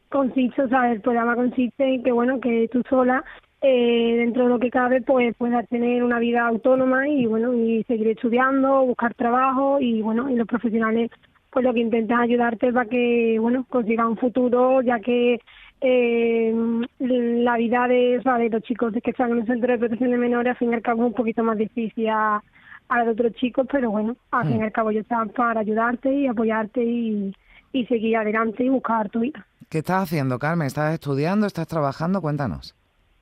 consiste, 0.10 0.62
o 0.62 0.70
sea, 0.70 0.92
el 0.92 1.02
programa 1.02 1.36
consiste 1.36 1.96
en 1.96 2.04
que, 2.04 2.12
bueno, 2.12 2.40
que 2.40 2.70
tú 2.72 2.82
sola 2.90 3.24
eh, 3.62 4.16
dentro 4.18 4.44
de 4.44 4.50
lo 4.50 4.60
que 4.60 4.72
cabe 4.72 5.02
pues 5.02 5.36
puedas 5.36 5.68
tener 5.68 6.02
una 6.04 6.18
vida 6.20 6.48
autónoma 6.48 7.10
y 7.10 7.26
bueno 7.26 7.54
y 7.54 7.84
seguir 7.84 8.08
estudiando 8.08 8.86
buscar 8.86 9.14
trabajo 9.16 9.80
y 9.82 10.02
bueno 10.02 10.30
y 10.30 10.36
los 10.36 10.48
profesionales 10.48 11.12
pues 11.50 11.66
lo 11.66 11.74
que 11.74 11.82
intentan 11.82 12.22
ayudarte 12.22 12.72
para 12.72 12.90
que 12.90 13.38
bueno 13.40 13.66
consiga 13.70 14.08
un 14.08 14.16
futuro 14.16 14.82
ya 14.82 15.00
que 15.00 15.40
eh, 15.82 16.54
la 17.00 17.58
vida 17.58 17.88
de, 17.88 18.20
o 18.20 18.22
sea, 18.22 18.38
de 18.38 18.50
los 18.50 18.62
chicos 18.64 18.94
que 19.04 19.12
están 19.12 19.32
en 19.32 19.40
un 19.40 19.46
centro 19.46 19.72
de 19.72 19.80
protección 19.80 20.12
de 20.12 20.18
menores 20.18 20.52
al 20.52 20.58
fin 20.58 20.72
y 20.72 20.76
al 20.76 20.82
cabo 20.82 21.04
es 21.04 21.08
un 21.08 21.14
poquito 21.14 21.44
más 21.44 21.58
difícil 21.58 22.08
a, 22.08 22.42
a 22.88 22.98
la 22.98 23.04
de 23.04 23.12
otros 23.12 23.34
chicos 23.34 23.68
pero 23.70 23.92
bueno 23.92 24.16
al 24.32 24.48
fin 24.48 24.60
y 24.60 24.64
al 24.64 24.72
cabo 24.72 24.92
yo 24.92 25.02
están 25.02 25.30
para 25.30 25.60
ayudarte 25.60 26.14
y 26.14 26.28
apoyarte 26.28 26.82
y, 26.82 27.36
y 27.74 27.86
seguir 27.88 28.16
adelante 28.16 28.64
y 28.64 28.70
buscar 28.70 29.10
tu 29.10 29.20
vida 29.20 29.46
¿Qué 29.68 29.80
estás 29.80 30.04
haciendo 30.04 30.40
Carmen? 30.40 30.68
¿estás 30.68 30.94
estudiando? 30.94 31.46
¿estás 31.46 31.68
trabajando? 31.68 32.22
Cuéntanos 32.22 32.74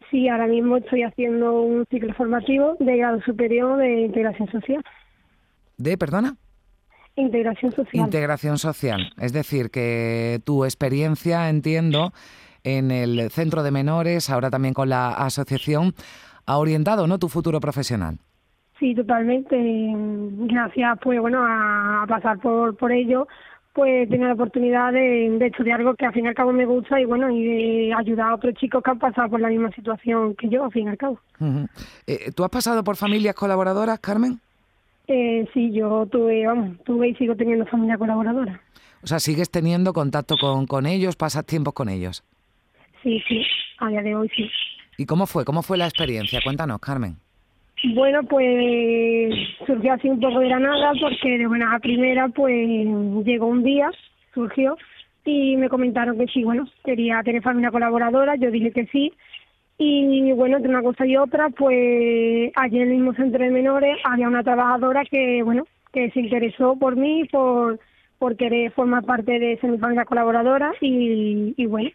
Sí, 0.10 0.30
ahora 0.30 0.48
mismo 0.48 0.78
estoy 0.78 1.04
haciendo 1.04 1.62
un 1.62 1.86
ciclo 1.90 2.14
formativo 2.14 2.76
de 2.80 2.98
grado 2.98 3.22
superior 3.22 3.78
de 3.78 4.02
integración 4.02 4.50
social. 4.50 4.84
¿De, 5.78 5.98
perdona? 5.98 6.36
Integración 7.16 7.72
social. 7.72 8.06
Integración 8.06 8.58
social. 8.58 9.12
Es 9.20 9.34
decir, 9.34 9.70
que 9.70 10.40
tu 10.46 10.64
experiencia, 10.64 11.50
entiendo, 11.50 12.14
en 12.64 12.92
el 12.92 13.30
centro 13.32 13.64
de 13.64 13.72
menores, 13.72 14.30
ahora 14.30 14.50
también 14.50 14.74
con 14.74 14.90
la 14.90 15.10
asociación, 15.10 15.94
ha 16.46 16.58
orientado, 16.58 17.08
¿no?, 17.08 17.20
tu 17.20 17.28
futuro 17.28 17.60
profesional. 17.60 18.20
Sí, 18.80 18.94
totalmente. 18.94 19.58
Gracias, 19.58 21.00
pues, 21.02 21.20
bueno, 21.20 21.44
a, 21.44 22.06
pasar 22.08 22.40
por, 22.40 22.78
por 22.78 22.92
ello, 22.92 23.28
pues 23.77 24.10
tengo 24.10 24.25
la 24.25 24.34
oportunidad 24.34 24.91
de, 24.91 25.29
de, 25.38 25.46
estudiar 25.46 25.79
algo 25.79 25.93
que 25.93 26.07
al 26.07 26.12
fin 26.12 26.25
y 26.25 26.27
al 26.27 26.34
cabo 26.34 26.51
me 26.51 26.65
gusta 26.65 27.00
y 27.00 27.05
bueno, 27.05 27.29
y 27.29 27.43
de 27.43 27.93
ayudar 27.93 28.31
a 28.31 28.34
otros 28.34 28.55
chicos 28.55 28.81
que 28.84 28.89
han 28.89 28.98
pasado 28.98 29.29
por 29.29 29.39
la 29.39 29.50
misma 29.50 29.72
situación 29.72 30.34
que 30.34 30.50
yo, 30.50 30.65
al 30.65 30.72
fin 30.72 30.88
y 30.88 30.89
al 30.89 30.98
cabo. 30.98 31.19
Uh 31.39 31.46
-huh. 31.46 31.69
eh, 32.07 32.31
¿Tú 32.36 32.43
has 32.43 32.50
pasado 32.50 32.84
por 32.84 32.96
familias 32.96 33.36
colaboradoras, 33.36 34.00
Carmen? 34.00 34.39
Eh, 35.07 35.48
sí, 35.53 35.72
yo 35.72 36.07
tuve, 36.07 36.48
vamos, 36.48 36.75
tuve 36.86 37.10
y 37.10 37.15
sigo 37.17 37.36
teniendo 37.36 37.67
familia 37.67 38.00
colaboradora. 38.00 38.60
O 39.03 39.05
sea, 39.05 39.19
¿sigues 39.19 39.51
teniendo 39.51 39.93
contacto 39.93 40.38
con, 40.41 40.65
con 40.65 40.88
ellos, 40.88 41.15
pasas 41.15 41.46
tiempos 41.46 41.75
con 41.75 41.88
ellos? 41.88 42.24
Sí, 43.03 43.22
sí, 43.27 43.46
a 43.77 43.89
día 43.89 44.01
de 44.01 44.15
hoy 44.15 44.27
sí. 44.36 44.50
¿Y 44.98 45.05
cómo 45.05 45.27
fue? 45.27 45.46
¿Cómo 45.46 45.62
fue 45.62 45.77
la 45.77 45.86
experiencia? 45.86 46.39
Cuéntanos, 46.43 46.79
Carmen. 46.79 47.17
Bueno, 47.94 48.24
pues 48.24 49.34
surgió 49.65 49.94
así 49.94 50.10
un 50.10 50.20
poco 50.20 50.39
de 50.39 50.50
la 50.50 50.60
nada 50.60 50.91
porque 51.00 51.38
de 51.38 51.48
buena 51.48 51.74
a 51.74 51.79
primera 51.79 52.27
pues 52.29 52.53
llegó 53.25 53.48
un 53.48 53.63
día, 53.63 53.89
surgió 54.34 54.77
y 55.24 55.56
me 55.58 55.70
comentaron 55.70 56.17
que 56.17 56.27
sí, 56.27 56.44
bueno, 56.44 56.67
quería 56.84 57.22
tener 57.24 57.41
familia 57.41 57.72
colaboradora, 57.72 58.36
yo 58.36 58.51
dije 58.51 58.72
que 58.72 58.88
sí 58.88 59.13
y 59.77 60.32
bueno, 60.34 60.60
de 60.60 60.70
una 60.70 60.82
cosa 60.82 61.06
y 61.06 61.17
otra, 61.17 61.50
pues 61.50 62.51
allí 62.56 62.77
en 62.77 62.89
el 62.89 62.96
mismo 62.96 63.13
centro 63.13 63.44
de 63.44 63.51
menores 63.51 63.98
había 64.03 64.27
una 64.27 64.44
trabajadora 64.44 65.03
que, 65.06 65.44
bueno, 65.44 65.65
que 65.94 66.10
se 66.12 66.20
interesó 66.20 66.75
por 66.77 66.96
mí, 66.96 67.25
por, 67.32 67.79
por 68.17 68.36
querer 68.36 68.72
formar 68.72 69.03
parte 69.06 69.39
de 69.39 69.58
ser 69.60 69.70
mi 69.70 69.77
familia 69.77 70.06
colaboradora 70.06 70.74
y, 70.82 71.53
y 71.56 71.65
bueno, 71.67 71.91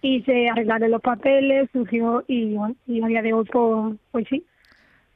y 0.00 0.22
se 0.22 0.48
arreglaron 0.48 0.90
los 0.90 1.02
papeles, 1.02 1.68
surgió 1.72 2.24
y 2.28 2.54
bueno, 2.54 2.76
y 2.86 3.02
a 3.02 3.06
día 3.08 3.22
de 3.22 3.32
hoy 3.32 3.44
pues, 3.50 3.96
pues 4.12 4.26
sí, 4.30 4.44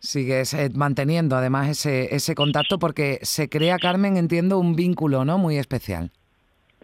Sigues 0.01 0.57
manteniendo 0.77 1.37
además 1.37 1.69
ese, 1.69 2.15
ese 2.15 2.35
contacto 2.35 2.79
porque 2.79 3.19
se 3.23 3.49
crea, 3.49 3.79
Carmen, 3.79 4.17
entiendo, 4.17 4.59
un 4.59 4.77
vínculo 4.77 5.25
¿no? 5.25 5.39
muy 5.39 5.57
especial. 5.59 6.13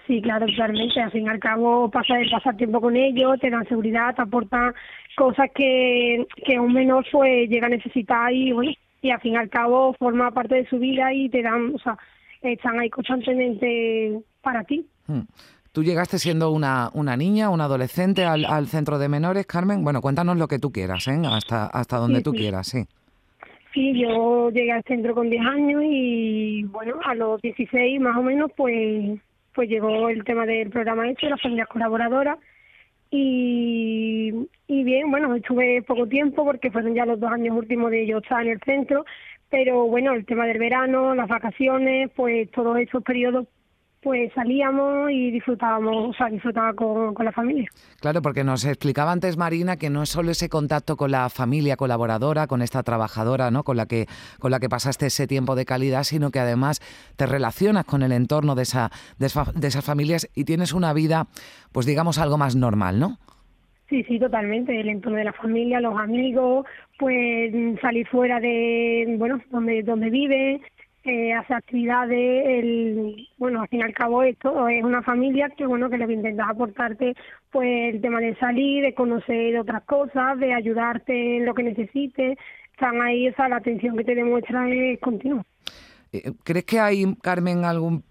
Sí, 0.07 0.21
claro, 0.21 0.47
totalmente. 0.47 1.01
Al 1.01 1.11
fin 1.13 1.25
y 1.25 1.29
al 1.29 1.39
cabo, 1.39 1.91
pasa 1.91 2.15
de 2.17 2.29
pasar 2.31 2.57
tiempo 2.57 2.81
con 2.81 2.95
ellos, 2.97 3.39
te 3.41 3.49
dan 3.51 3.67
seguridad, 3.69 4.15
te 4.15 4.23
aportan 4.23 4.75
cosas 5.17 5.49
que, 5.55 6.27
que 6.45 6.59
un 6.59 6.73
menor 6.75 7.07
pues 7.11 7.49
llega 7.49 7.69
a 7.69 7.71
necesitar 7.71 8.33
y 8.33 8.53
bueno, 8.53 8.73
y 9.01 9.11
al 9.11 9.21
fin 9.21 9.35
y 9.35 9.37
al 9.37 9.49
cabo 9.49 9.95
forma 9.99 10.31
parte 10.33 10.57
de 10.57 10.69
su 10.69 10.79
vida 10.79 11.13
y 11.13 11.29
te 11.31 11.41
dan, 11.43 11.75
o 11.75 11.79
sea, 11.79 11.97
están 12.43 12.79
ahí 12.81 12.91
constantemente 12.91 14.19
para 14.43 14.65
ti. 14.65 14.87
Hmm. 15.07 15.21
Tú 15.73 15.83
llegaste 15.83 16.19
siendo 16.19 16.51
una, 16.51 16.91
una 16.95 17.17
niña, 17.17 17.51
una 17.51 17.65
adolescente 17.65 18.25
al, 18.25 18.45
al 18.45 18.69
centro 18.69 18.99
de 18.99 19.09
menores, 19.09 19.47
Carmen. 19.47 19.83
Bueno, 19.83 20.01
cuéntanos 20.01 20.37
lo 20.37 20.47
que 20.49 20.59
tú 20.59 20.71
quieras, 20.71 21.09
¿eh? 21.09 21.21
hasta, 21.25 21.67
hasta 21.67 21.97
donde 21.97 22.19
Sí, 22.19 22.23
tú 22.23 22.31
sí. 22.33 22.39
quieras, 22.39 22.67
sí. 22.69 22.85
Sí, 23.75 23.93
yo 24.01 24.51
llegué 24.51 24.71
al 24.71 24.85
centro 24.85 25.15
con 25.15 25.29
10 25.29 25.45
años 25.45 25.83
y 25.85 26.63
bueno, 26.65 27.01
a 27.05 27.15
los 27.17 27.43
16 27.43 28.01
más 28.01 28.17
o 28.17 28.23
menos 28.23 28.53
pues 28.57 29.19
pues 29.53 29.69
llegó 29.69 30.09
el 30.09 30.25
tema 30.25 30.47
del 30.47 30.71
programa 30.71 31.09
hecho, 31.11 31.29
las 31.29 31.43
familias 31.43 31.69
colaboradoras. 31.69 32.39
Y, 33.11 34.33
y 34.67 34.85
bien, 34.85 35.11
bueno, 35.11 35.35
estuve 35.35 35.83
poco 35.83 36.07
tiempo 36.09 36.45
porque 36.45 36.71
fueron 36.71 36.95
ya 36.95 37.07
los 37.07 37.21
dos 37.21 37.31
años 37.31 37.57
últimos 37.57 37.91
de 37.91 38.07
yo 38.07 38.19
estar 38.19 38.43
en 38.45 38.53
el 38.53 38.61
centro, 38.65 39.05
pero 39.51 39.87
bueno, 39.87 40.13
el 40.15 40.27
tema 40.27 40.47
del 40.47 40.59
verano, 40.59 41.15
las 41.15 41.29
vacaciones, 41.29 42.11
pues 42.17 42.51
todos 42.51 42.79
esos 42.79 43.03
periodos 43.03 43.47
pues 44.05 44.31
salíamos 44.35 45.11
y 45.11 45.31
disfrutábamos, 45.33 46.11
o 46.11 46.13
sea, 46.13 46.29
disfrutaba 46.29 46.75
con, 46.75 47.15
con 47.15 47.25
la 47.25 47.33
familia. 47.33 47.67
Claro, 48.01 48.21
porque 48.23 48.45
nos 48.45 48.65
explicaba 48.67 49.11
antes 49.11 49.37
Marina 49.37 49.77
que 49.77 49.89
no 49.91 50.03
es 50.03 50.11
solo 50.11 50.31
ese 50.31 50.49
contacto 50.49 50.97
con 50.97 51.11
la 51.11 51.29
familia 51.31 51.77
colaboradora, 51.77 52.47
con 52.47 52.61
esta 52.63 52.83
trabajadora, 52.83 53.51
¿no? 53.51 53.65
Con 53.65 53.77
la 53.79 53.87
que 53.87 54.07
con 54.39 54.51
la 54.51 54.61
que 54.61 54.69
pasaste 54.69 55.07
ese 55.07 55.27
tiempo 55.27 55.57
de 55.57 55.65
calidad, 55.65 56.05
sino 56.05 56.31
que 56.31 56.39
además 56.39 56.81
te 57.17 57.27
relacionas 57.27 57.87
con 57.87 58.03
el 58.03 58.13
entorno 58.13 58.55
de 58.55 58.63
esa 58.63 58.91
de, 59.19 59.27
esa- 59.27 59.51
de 59.55 59.67
esas 59.67 59.85
familias 59.85 60.29
y 60.35 60.45
tienes 60.45 60.73
una 60.75 60.93
vida, 60.93 61.27
pues 61.73 61.87
digamos 61.87 62.19
algo 62.19 62.37
más 62.37 62.55
normal, 62.55 63.01
¿no? 63.01 63.19
Sí, 63.89 64.03
sí, 64.05 64.19
totalmente. 64.19 64.79
El 64.81 64.89
entorno 64.89 65.19
de 65.19 65.25
la 65.25 65.33
familia, 65.33 65.81
los 65.81 65.99
amigos, 65.99 66.67
pues 66.99 67.53
mm, 67.55 67.77
salir 67.81 68.07
fuera 68.09 68.41
de, 68.41 69.15
bueno, 69.19 69.41
donde 69.51 69.83
donde 69.83 70.11
vive, 70.11 70.61
eh, 71.05 71.33
hacer 71.35 71.57
actividades. 71.57 72.47
El, 72.47 73.29
bueno, 73.39 73.63
al 73.63 73.69
fin 73.69 73.81
y 73.81 73.83
al 73.83 73.95
cabo 73.95 74.23
esto 74.23 74.69
es 74.69 74.83
una 74.83 75.03
familia 75.03 75.51
que, 75.51 75.67
bueno, 75.67 75.91
que 75.91 75.99
lo 75.99 76.07
que 76.07 76.15
intenta 76.15 76.49
aportarte, 76.49 77.15
pues 77.51 77.95
el 77.95 78.01
tema 78.01 78.21
de 78.21 78.35
salir, 78.37 78.83
de 78.83 78.95
conocer 78.95 79.59
otras 79.59 79.85
cosas, 79.85 80.39
de 80.39 80.55
ayudarte 80.55 81.37
en 81.37 81.45
lo 81.45 81.55
que 81.55 81.63
necesites. 81.63 82.39
Están 82.73 83.01
ahí, 83.03 83.29
o 83.29 83.35
sea, 83.35 83.49
la 83.49 83.57
atención 83.57 83.97
que 83.97 84.05
te 84.05 84.15
demuestran 84.15 84.73
es 84.73 84.99
continua. 85.01 85.45
Eh, 86.13 86.33
¿Crees 86.43 86.65
que 86.65 86.81
hay, 86.81 87.15
Carmen, 87.23 87.65
algún 87.65 88.03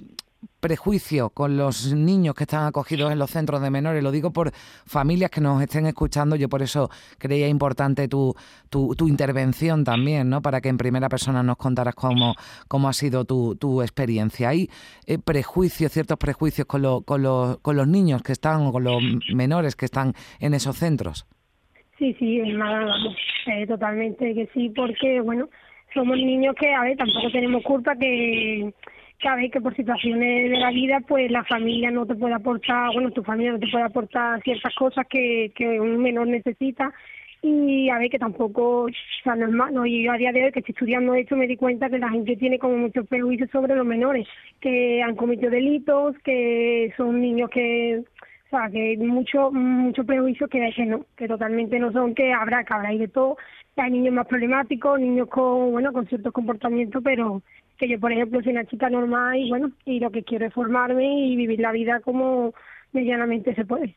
prejuicio 0.64 1.30
con 1.30 1.58
los 1.58 1.94
niños 1.94 2.34
que 2.36 2.46
están 2.46 2.66
acogidos 2.66 3.12
en 3.12 3.20
los 3.20 3.30
centros 3.30 3.62
de 3.62 3.70
menores? 3.70 4.02
Lo 4.02 4.12
digo 4.12 4.32
por 4.32 4.52
familias 4.88 5.30
que 5.30 5.42
nos 5.42 5.62
estén 5.62 5.86
escuchando. 5.86 6.38
Yo 6.38 6.48
por 6.48 6.62
eso 6.62 6.90
creía 7.20 7.50
importante 7.50 8.08
tu, 8.08 8.34
tu, 8.70 8.96
tu 8.96 9.10
intervención 9.10 9.84
también, 9.84 10.30
¿no? 10.30 10.42
Para 10.42 10.62
que 10.62 10.70
en 10.70 10.78
primera 10.78 11.10
persona 11.10 11.44
nos 11.44 11.58
contaras 11.58 11.96
cómo, 11.96 12.34
cómo 12.70 12.88
ha 12.88 12.94
sido 12.94 13.26
tu, 13.26 13.56
tu 13.58 13.82
experiencia. 13.82 14.48
¿Hay 14.50 14.70
eh, 15.06 15.18
prejuicios, 15.20 15.92
ciertos 15.92 16.18
prejuicios 16.18 16.66
con, 16.66 16.82
lo- 16.82 17.02
con, 17.02 17.22
los, 17.22 17.58
con 17.60 17.76
los 17.76 17.88
niños 17.88 18.24
que 18.24 18.32
están 18.32 18.62
o 18.66 18.72
con 18.72 18.86
los 18.86 19.04
menores 19.36 19.76
que 19.76 19.86
están 19.86 20.14
en 20.40 20.54
esos 20.54 20.78
centros? 20.78 21.28
Sí, 22.00 22.16
sí, 22.18 22.40
vamos, 22.58 23.16
eh, 23.48 23.68
totalmente 23.68 24.34
que 24.34 24.50
sí, 24.54 24.70
porque, 24.76 25.20
bueno, 25.22 25.50
somos 25.94 26.18
niños 26.18 26.56
que, 26.60 26.74
a 26.74 26.82
ver, 26.84 26.98
tampoco 26.98 27.30
tenemos 27.32 27.62
culpa 27.64 27.96
que, 27.96 28.74
ver, 29.36 29.52
que 29.52 29.62
por 29.62 29.76
situaciones 29.76 30.50
de 30.52 30.58
la 30.58 30.72
vida, 30.72 31.00
pues 31.08 31.32
la 31.32 31.44
familia 31.44 31.92
no 31.92 32.06
te 32.06 32.16
puede 32.16 32.34
aportar, 32.34 32.92
bueno, 32.94 33.12
tu 33.12 33.24
familia 33.24 33.54
no 33.54 33.60
te 33.60 33.72
puede 33.72 33.84
aportar 33.84 34.42
ciertas 34.44 34.74
cosas 34.76 35.06
que, 35.10 35.52
que 35.56 35.80
un 35.80 35.98
menor 35.98 36.28
necesita 36.28 36.94
y, 37.44 37.90
a 37.90 38.00
ver, 38.00 38.10
que 38.10 38.20
tampoco, 38.20 38.84
o 38.84 38.90
sea, 39.24 39.36
no. 39.36 39.86
Y 39.86 40.04
yo 40.04 40.14
a 40.14 40.18
día 40.18 40.32
de 40.32 40.46
hoy 40.46 40.52
que 40.52 40.60
estoy 40.60 40.74
estudiando 40.74 41.14
esto 41.14 41.36
me 41.36 41.46
di 41.46 41.58
cuenta 41.58 41.90
que 41.90 42.00
la 42.00 42.10
gente 42.10 42.38
tiene 42.38 42.58
como 42.58 42.78
muchos 42.78 43.06
prejuicios 43.08 43.50
sobre 43.52 43.76
los 43.76 43.86
menores, 43.86 44.26
que 44.62 45.02
han 45.04 45.16
cometido 45.16 45.52
delitos, 45.52 46.16
que 46.24 46.94
son 46.96 47.20
niños 47.22 47.50
que 47.50 48.02
sea, 48.58 48.70
que 48.70 48.98
mucho, 48.98 49.52
mucho 49.52 50.04
prejuicio 50.04 50.48
que, 50.48 50.60
no, 50.86 51.06
que 51.18 51.28
totalmente 51.28 51.80
no 51.80 51.92
son, 51.92 52.14
que 52.14 52.34
habrá, 52.34 52.64
que 52.64 52.74
habrá 52.74 52.90
hay 52.90 53.00
de 53.00 53.08
todo. 53.08 53.38
Hay 53.76 53.92
niños 53.92 54.14
más 54.14 54.28
problemáticos, 54.28 55.00
niños 55.00 55.28
con, 55.30 55.72
bueno, 55.72 55.92
con 55.92 56.06
ciertos 56.06 56.32
comportamientos, 56.32 57.02
pero 57.04 57.42
que 57.78 57.88
yo, 57.88 58.00
por 58.00 58.12
ejemplo, 58.12 58.42
soy 58.44 58.52
una 58.52 58.66
chica 58.66 58.90
normal 58.90 59.38
y 59.38 59.50
bueno, 59.50 59.72
y 59.86 60.00
lo 60.00 60.12
que 60.12 60.24
quiero 60.24 60.46
es 60.46 60.54
formarme 60.54 61.28
y 61.28 61.36
vivir 61.36 61.60
la 61.60 61.72
vida 61.72 62.00
como 62.02 62.54
medianamente 62.92 63.56
se 63.56 63.66
puede. 63.66 63.96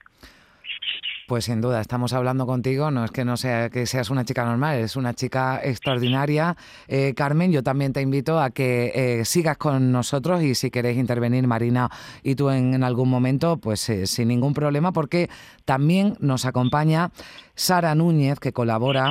Pues 1.27 1.47
sin 1.47 1.61
duda, 1.61 1.81
estamos 1.81 2.13
hablando 2.13 2.47
contigo, 2.47 2.93
no 2.93 3.05
es 3.05 3.11
que 3.11 3.25
no 3.25 3.37
sea 3.37 3.69
que 3.69 3.85
seas 3.87 4.11
una 4.11 4.25
chica 4.25 4.45
normal, 4.45 4.77
eres 4.77 4.95
una 4.95 5.13
chica 5.13 5.61
extraordinaria. 5.61 6.57
Eh, 6.87 7.15
Carmen, 7.17 7.51
yo 7.51 7.65
también 7.65 7.93
te 7.93 8.01
invito 8.01 8.39
a 8.39 8.51
que 8.51 8.93
eh, 8.95 9.25
sigas 9.25 9.57
con 9.57 9.91
nosotros 9.91 10.41
y 10.45 10.55
si 10.55 10.71
queréis 10.71 10.99
intervenir, 10.99 11.45
Marina 11.49 11.91
y 12.23 12.37
tú 12.37 12.49
en, 12.51 12.75
en 12.75 12.85
algún 12.85 13.11
momento, 13.11 13.57
pues 13.57 13.89
eh, 13.89 14.07
sin 14.07 14.29
ningún 14.29 14.55
problema, 14.55 14.93
porque 14.93 15.29
también 15.65 16.17
nos 16.21 16.45
acompaña 16.45 17.11
Sara 17.57 17.97
Núñez, 17.97 18.39
que 18.39 18.53
colabora 18.53 19.11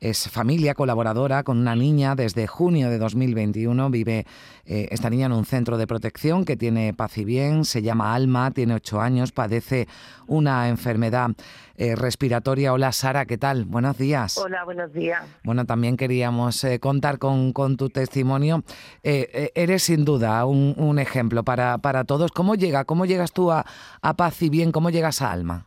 es 0.00 0.30
familia 0.30 0.74
colaboradora 0.74 1.42
con 1.42 1.58
una 1.58 1.74
niña 1.74 2.14
desde 2.14 2.46
junio 2.46 2.88
de 2.88 2.98
2021. 2.98 3.90
Vive 3.90 4.26
eh, 4.64 4.88
esta 4.90 5.10
niña 5.10 5.26
en 5.26 5.32
un 5.32 5.44
centro 5.44 5.76
de 5.76 5.86
protección 5.86 6.44
que 6.44 6.56
tiene 6.56 6.94
paz 6.94 7.18
y 7.18 7.24
bien. 7.24 7.64
Se 7.64 7.82
llama 7.82 8.14
Alma, 8.14 8.50
tiene 8.52 8.74
ocho 8.74 9.00
años, 9.00 9.32
padece 9.32 9.88
una 10.26 10.68
enfermedad 10.68 11.30
eh, 11.76 11.96
respiratoria. 11.96 12.72
Hola 12.72 12.92
Sara, 12.92 13.26
¿qué 13.26 13.38
tal? 13.38 13.64
Buenos 13.64 13.98
días. 13.98 14.38
Hola, 14.38 14.64
buenos 14.64 14.92
días. 14.92 15.22
Bueno, 15.42 15.64
también 15.66 15.96
queríamos 15.96 16.62
eh, 16.62 16.78
contar 16.78 17.18
con, 17.18 17.52
con 17.52 17.76
tu 17.76 17.88
testimonio. 17.88 18.62
Eres 19.02 19.82
sin 19.82 20.04
duda 20.04 20.44
un, 20.44 20.74
un 20.76 20.98
ejemplo 20.98 21.42
para, 21.42 21.78
para 21.78 22.04
todos. 22.04 22.30
¿Cómo 22.30 22.54
llega? 22.54 22.84
¿Cómo 22.84 23.04
llegas 23.04 23.32
tú 23.32 23.50
a, 23.50 23.64
a 24.00 24.14
paz 24.14 24.42
y 24.42 24.48
bien? 24.48 24.70
¿Cómo 24.70 24.90
llegas 24.90 25.22
a 25.22 25.32
Alma? 25.32 25.66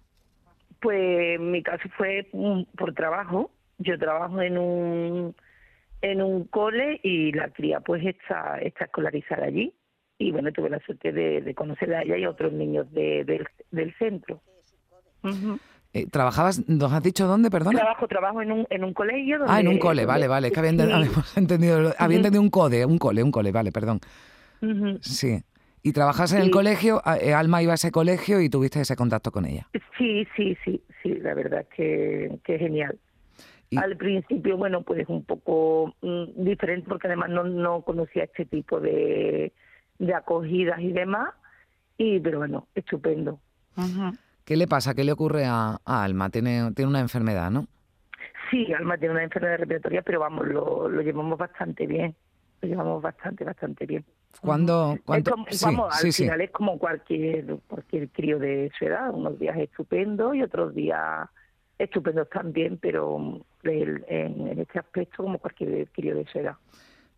Pues 0.82 1.40
mi 1.40 1.62
caso 1.62 1.88
fue 1.98 2.28
mm, 2.34 2.64
por 2.78 2.94
trabajo. 2.94 3.52
Yo 3.84 3.98
trabajo 3.98 4.42
en 4.42 4.58
un 4.58 5.36
en 6.02 6.22
un 6.22 6.46
cole 6.46 7.00
y 7.04 7.32
la 7.32 7.50
cría 7.50 7.80
pues 7.80 8.04
está, 8.06 8.58
está 8.60 8.86
escolarizada 8.86 9.46
allí. 9.46 9.74
Y 10.18 10.32
bueno, 10.32 10.52
tuve 10.52 10.70
la 10.70 10.80
suerte 10.80 11.12
de, 11.12 11.42
de 11.42 11.56
conocer 11.56 11.94
a 11.94 12.02
ella 12.04 12.18
y 12.18 12.24
a 12.24 12.30
otros 12.30 12.52
niños 12.54 12.92
de, 12.92 13.24
del, 13.24 13.46
del 13.72 13.94
centro. 13.98 14.42
Eh, 15.94 16.08
¿Trabajabas, 16.10 16.68
nos 16.70 16.92
has 16.94 17.04
dicho 17.04 17.28
dónde, 17.28 17.50
perdona? 17.52 17.80
Trabajo, 17.80 18.08
trabajo 18.08 18.42
en 18.42 18.52
un, 18.52 18.68
en 18.70 18.84
un 18.84 18.94
colegio 18.94 19.40
donde... 19.40 19.54
Ah, 19.54 19.60
en 19.60 19.68
un 19.68 19.78
cole, 19.78 20.04
donde- 20.04 20.06
vale, 20.06 20.28
vale. 20.28 20.48
Es 20.48 20.54
que 20.54 20.60
había, 20.60 20.72
Sí. 20.72 20.92
habíamos 20.92 21.38
entendido, 21.38 21.94
había 21.98 22.18
entendido 22.18 22.42
un 22.42 22.50
code, 22.50 22.86
un 22.86 22.98
cole, 22.98 23.22
un 23.24 23.32
cole, 23.32 23.52
vale, 23.52 23.72
perdón. 23.72 24.00
Ujú. 24.62 24.98
Sí. 25.02 25.42
Y 25.84 25.92
trabajas 25.94 26.32
en 26.34 26.42
el 26.44 26.52
colegio, 26.52 27.02
a- 27.04 27.18
eh, 27.18 27.34
Alma 27.34 27.62
iba 27.62 27.74
a 27.74 27.76
ese 27.76 27.92
colegio 27.92 28.40
y 28.42 28.50
tuviste 28.50 28.80
ese 28.82 28.96
contacto 28.96 29.32
con 29.32 29.46
ella. 29.46 29.68
Sí, 29.98 30.26
sí, 30.36 30.56
sí, 30.64 30.82
sí, 31.04 31.10
la 31.16 31.34
verdad 31.34 31.62
es 31.62 31.68
que, 31.76 32.40
que 32.44 32.58
genial. 32.58 32.98
Y- 33.70 33.78
Al 33.78 33.96
principio, 33.96 34.58
bueno, 34.58 34.82
pues 34.82 35.08
un 35.08 35.24
poco 35.24 35.96
mm, 36.02 36.44
diferente 36.44 36.88
porque 36.90 37.08
además 37.08 37.30
no, 37.30 37.44
no 37.46 37.82
conocía 37.84 38.26
este 38.26 38.46
tipo 38.46 38.80
de, 38.82 39.54
de 39.98 40.14
acogidas 40.14 40.80
y 40.82 40.92
demás, 40.92 41.34
y 41.98 42.20
pero 42.20 42.40
bueno, 42.40 42.68
estupendo. 42.76 43.40
¿Qué 44.44 44.58
le 44.58 44.68
pasa? 44.68 44.94
¿Qué 44.94 45.04
le 45.06 45.14
ocurre 45.14 45.46
a, 45.46 45.80
a 45.86 46.04
Alma? 46.04 46.30
Tiene, 46.30 46.72
tiene 46.76 46.90
una 46.90 47.00
enfermedad, 47.00 47.50
¿no? 47.50 47.68
Sí, 48.50 48.74
Alma 48.74 48.98
tiene 48.98 49.14
una 49.14 49.24
enfermedad 49.24 49.60
respiratoria, 49.60 50.02
pero 50.02 50.20
vamos, 50.20 50.46
lo, 50.48 50.90
lo 50.90 51.02
llevamos 51.02 51.38
bastante 51.38 51.88
bien, 51.88 52.14
lo 52.62 52.68
llevamos 52.68 53.02
bastante, 53.02 53.46
bastante 53.46 53.86
bien. 53.86 54.04
¿Cuándo, 54.42 54.94
Es 54.96 55.02
cuánto? 55.06 55.32
como- 55.32 55.46
sí, 55.50 55.64
vamos, 55.66 55.96
sí, 55.98 56.08
al 56.08 56.14
sí. 56.14 56.24
final 56.24 56.42
es 56.42 56.52
como 56.52 56.78
cualquier 56.78 57.46
cualquier 57.68 58.10
crío 58.10 58.40
de 58.40 58.70
su 58.78 58.86
edad, 58.86 59.12
unos 59.14 59.40
días 59.40 59.58
estupendos 59.58 60.36
y 60.36 60.42
otros 60.42 60.74
días 60.76 61.30
estupendos 61.84 62.30
también, 62.30 62.78
pero 62.82 63.40
el- 63.64 64.04
en, 64.08 64.48
en 64.48 64.60
este 64.60 64.80
aspecto 64.80 65.24
como 65.24 65.40
cualquier 65.40 65.88
crío 65.90 66.16
de 66.16 66.26
su 66.26 66.40
edad. 66.40 66.56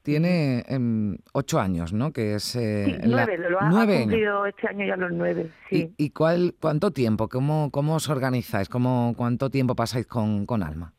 Tiene 0.01 0.63
em, 0.67 1.17
ocho 1.31 1.59
años, 1.59 1.93
¿no? 1.93 2.11
Que 2.11 2.35
es 2.35 2.55
eh, 2.57 2.85
Sí, 3.01 3.07
la- 3.07 3.25
nueve, 3.25 3.37
lo 3.49 3.59
ha, 3.61 3.69
nueve 3.69 3.99
cumplido 4.01 4.45
este 4.45 4.67
año 4.67 4.85
ya 4.85 4.97
los 4.97 5.11
nueve, 5.13 5.49
sí. 5.69 5.89
¿Y, 5.97 6.05
y 6.05 6.09
cuál, 6.09 6.55
cuánto 6.59 6.91
tiempo? 6.91 7.29
¿Cómo, 7.29 7.69
cómo 7.71 7.95
os 7.95 8.09
organizáis? 8.09 8.67
¿Cómo, 8.67 9.13
¿Cuánto 9.15 9.49
tiempo 9.49 9.75
pasáis 9.75 10.05
con, 10.05 10.45
con 10.45 10.61
Alma? 10.61 10.91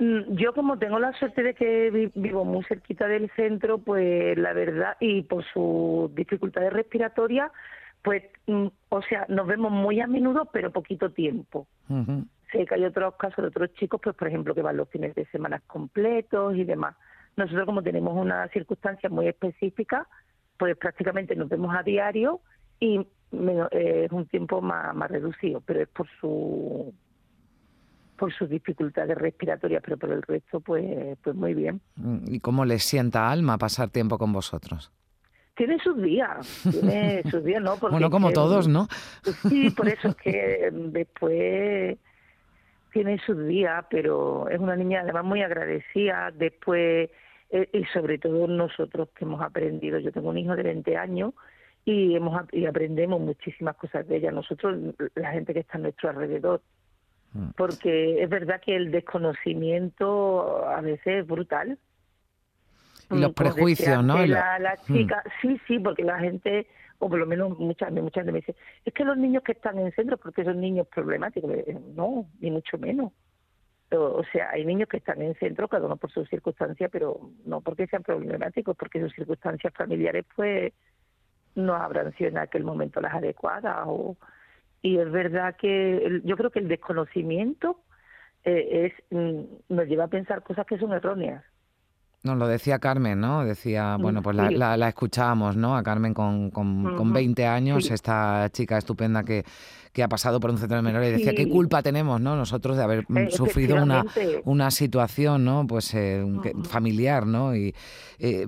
Mm, 0.00 0.34
Yo 0.34 0.52
como 0.54 0.76
tengo 0.76 0.98
la 0.98 1.12
suerte 1.20 1.44
de 1.44 1.54
que 1.54 1.90
vi- 1.92 2.10
vivo 2.20 2.44
muy 2.44 2.64
cerquita 2.64 3.06
del 3.06 3.30
centro, 3.36 3.78
pues 3.78 4.36
la 4.36 4.52
verdad, 4.52 4.96
y 4.98 5.22
por 5.22 5.44
sus 5.52 6.12
dificultades 6.16 6.72
respiratorias, 6.72 7.52
pues, 8.02 8.24
mm, 8.48 8.66
o 8.88 9.02
sea, 9.02 9.24
nos 9.28 9.46
vemos 9.46 9.70
muy 9.70 10.00
a 10.00 10.08
menudo, 10.08 10.48
pero 10.52 10.72
poquito 10.72 11.12
tiempo. 11.12 11.68
Ujú. 11.88 12.24
Sé 12.52 12.66
que 12.66 12.74
hay 12.74 12.84
otros 12.84 13.14
casos 13.16 13.38
de 13.38 13.48
otros 13.48 13.72
chicos, 13.74 14.00
pues 14.02 14.14
por 14.14 14.28
ejemplo, 14.28 14.54
que 14.54 14.62
van 14.62 14.76
los 14.76 14.88
fines 14.90 15.14
de 15.14 15.24
semana 15.26 15.60
completos 15.66 16.54
y 16.54 16.64
demás. 16.64 16.94
Nosotros 17.36 17.64
como 17.66 17.82
tenemos 17.82 18.14
una 18.14 18.46
circunstancia 18.48 19.08
muy 19.08 19.26
específica, 19.26 20.06
pues 20.58 20.76
prácticamente 20.76 21.34
nos 21.34 21.48
vemos 21.48 21.74
a 21.74 21.82
diario 21.82 22.40
y 22.78 23.00
menos- 23.30 23.68
eh, 23.72 24.02
es 24.04 24.12
un 24.12 24.26
tiempo 24.26 24.60
más, 24.60 24.94
más 24.94 25.10
reducido, 25.10 25.60
pero 25.62 25.80
es 25.82 25.88
por 25.88 26.06
su 26.20 26.92
por 28.16 28.32
sus 28.34 28.48
dificultades 28.48 29.16
respiratorias, 29.18 29.82
pero 29.84 29.96
por 29.96 30.12
el 30.12 30.22
resto, 30.22 30.60
pues, 30.60 31.18
pues 31.24 31.34
muy 31.34 31.54
bien. 31.54 31.80
Mm, 31.96 32.18
¿Y 32.34 32.38
cómo 32.38 32.64
les 32.64 32.84
sienta 32.84 33.28
Alma 33.32 33.58
pasar 33.58 33.88
tiempo 33.90 34.16
con 34.16 34.32
vosotros? 34.32 34.92
Tiene 35.56 35.78
sus 35.80 36.00
días, 36.00 36.46
tiene 36.70 37.22
sus 37.30 37.42
días, 37.42 37.60
¿no? 37.62 37.76
Porque 37.78 37.94
bueno, 37.94 38.10
como 38.10 38.28
que- 38.28 38.34
todos, 38.34 38.68
¿no? 38.68 38.86
Sí, 39.48 39.70
por 39.70 39.88
eso 39.88 40.08
es 40.08 40.14
que 40.16 40.70
después 40.72 41.98
tiene 42.92 43.18
sus 43.24 43.46
días, 43.46 43.84
pero 43.90 44.48
es 44.48 44.58
una 44.60 44.76
niña 44.76 45.00
además 45.00 45.24
muy 45.24 45.42
agradecida. 45.42 46.30
Después, 46.32 47.10
eh, 47.50 47.68
y 47.72 47.84
sobre 47.86 48.18
todo 48.18 48.46
nosotros 48.46 49.08
que 49.16 49.24
hemos 49.24 49.40
aprendido, 49.42 49.98
yo 49.98 50.12
tengo 50.12 50.28
un 50.30 50.38
hijo 50.38 50.54
de 50.56 50.62
20 50.62 50.96
años 50.96 51.34
y, 51.84 52.14
hemos, 52.14 52.42
y 52.52 52.66
aprendemos 52.66 53.20
muchísimas 53.20 53.76
cosas 53.76 54.06
de 54.08 54.16
ella. 54.16 54.30
Nosotros, 54.30 54.76
la 55.14 55.32
gente 55.32 55.52
que 55.52 55.60
está 55.60 55.78
a 55.78 55.80
nuestro 55.80 56.10
alrededor, 56.10 56.60
Mm. 57.34 57.52
porque 57.56 58.22
es 58.22 58.28
verdad 58.28 58.60
que 58.60 58.76
el 58.76 58.90
desconocimiento 58.90 60.66
a 60.68 60.80
veces 60.82 61.06
es 61.20 61.26
brutal. 61.26 61.78
Y 63.10 63.18
los 63.18 63.32
prejuicios, 63.32 64.04
¿no? 64.04 64.24
La, 64.26 64.58
la 64.58 64.74
Mm. 64.88 64.92
chica, 64.94 65.22
sí, 65.40 65.60
sí, 65.66 65.78
porque 65.78 66.04
la 66.04 66.18
gente, 66.18 66.66
o 67.02 67.08
por 67.08 67.18
lo 67.18 67.26
menos 67.26 67.58
muchas 67.58 67.90
muchas 67.90 68.24
veces 68.24 68.32
me 68.32 68.38
dicen, 68.38 68.54
es 68.84 68.94
que 68.94 69.04
los 69.04 69.18
niños 69.18 69.42
que 69.42 69.52
están 69.52 69.76
en 69.76 69.90
centro, 69.90 70.16
porque 70.18 70.44
son 70.44 70.60
niños 70.60 70.86
problemáticos, 70.86 71.50
no, 71.96 72.26
ni 72.40 72.52
mucho 72.52 72.78
menos. 72.78 73.12
O, 73.90 74.22
sea, 74.32 74.50
hay 74.50 74.64
niños 74.64 74.88
que 74.88 74.98
están 74.98 75.20
en 75.20 75.34
centro, 75.34 75.66
cada 75.66 75.84
uno 75.84 75.96
por 75.96 76.12
sus 76.12 76.28
circunstancias, 76.28 76.88
pero 76.92 77.18
no 77.44 77.60
porque 77.60 77.88
sean 77.88 78.04
problemáticos, 78.04 78.76
porque 78.76 79.00
sus 79.00 79.12
circunstancias 79.14 79.74
familiares, 79.74 80.24
pues, 80.36 80.72
no 81.56 81.74
habrán 81.74 82.14
sido 82.14 82.30
en 82.30 82.38
aquel 82.38 82.62
momento 82.62 83.00
las 83.00 83.14
adecuadas. 83.14 83.84
O, 83.88 84.16
y 84.80 84.98
es 84.98 85.10
verdad 85.10 85.56
que 85.56 86.20
yo 86.22 86.36
creo 86.36 86.50
que 86.50 86.60
el 86.60 86.68
desconocimiento 86.68 87.80
eh, 88.44 88.86
es 88.86 88.92
mm, 89.10 89.74
nos 89.74 89.88
lleva 89.88 90.04
a 90.04 90.08
pensar 90.08 90.44
cosas 90.44 90.66
que 90.66 90.78
son 90.78 90.92
erróneas. 90.92 91.44
Nos 92.22 92.38
lo 92.38 92.46
decía 92.46 92.78
Carmen, 92.78 93.20
¿no? 93.20 93.44
Decía, 93.44 93.96
Mm, 93.98 94.02
bueno, 94.02 94.22
pues 94.22 94.36
la, 94.36 94.48
sí. 94.48 94.54
la, 94.54 94.76
la 94.76 94.88
escuchábamos, 94.88 95.56
¿no? 95.56 95.76
A 95.76 95.82
Carmen 95.82 96.14
con, 96.14 96.50
con, 96.50 96.94
con 96.94 97.06
Ujú, 97.08 97.12
20 97.14 97.46
años, 97.46 97.84
sí. 97.86 97.92
esta 97.94 98.48
chica 98.52 98.78
estupenda 98.78 99.24
que, 99.24 99.44
que 99.92 100.04
ha 100.04 100.08
pasado 100.08 100.38
por 100.38 100.50
un 100.50 100.58
centro 100.58 100.76
de 100.76 100.82
menores 100.82 101.08
y 101.08 101.12
decía, 101.12 101.34
¿qué 101.34 101.48
culpa 101.48 101.82
tenemos, 101.82 102.20
no? 102.20 102.36
Nosotros 102.36 102.76
de 102.76 102.82
haber 102.84 103.04
mm, 103.08 103.16
Eh, 103.18 103.30
sufrido 103.32 103.82
una, 103.82 104.04
una 104.44 104.70
situación, 104.70 105.44
¿no? 105.44 105.66
Pues 105.66 105.92
eh, 105.94 106.24
familiar, 106.68 107.26
¿no? 107.26 107.56
Y 107.56 107.74
eh, 108.20 108.46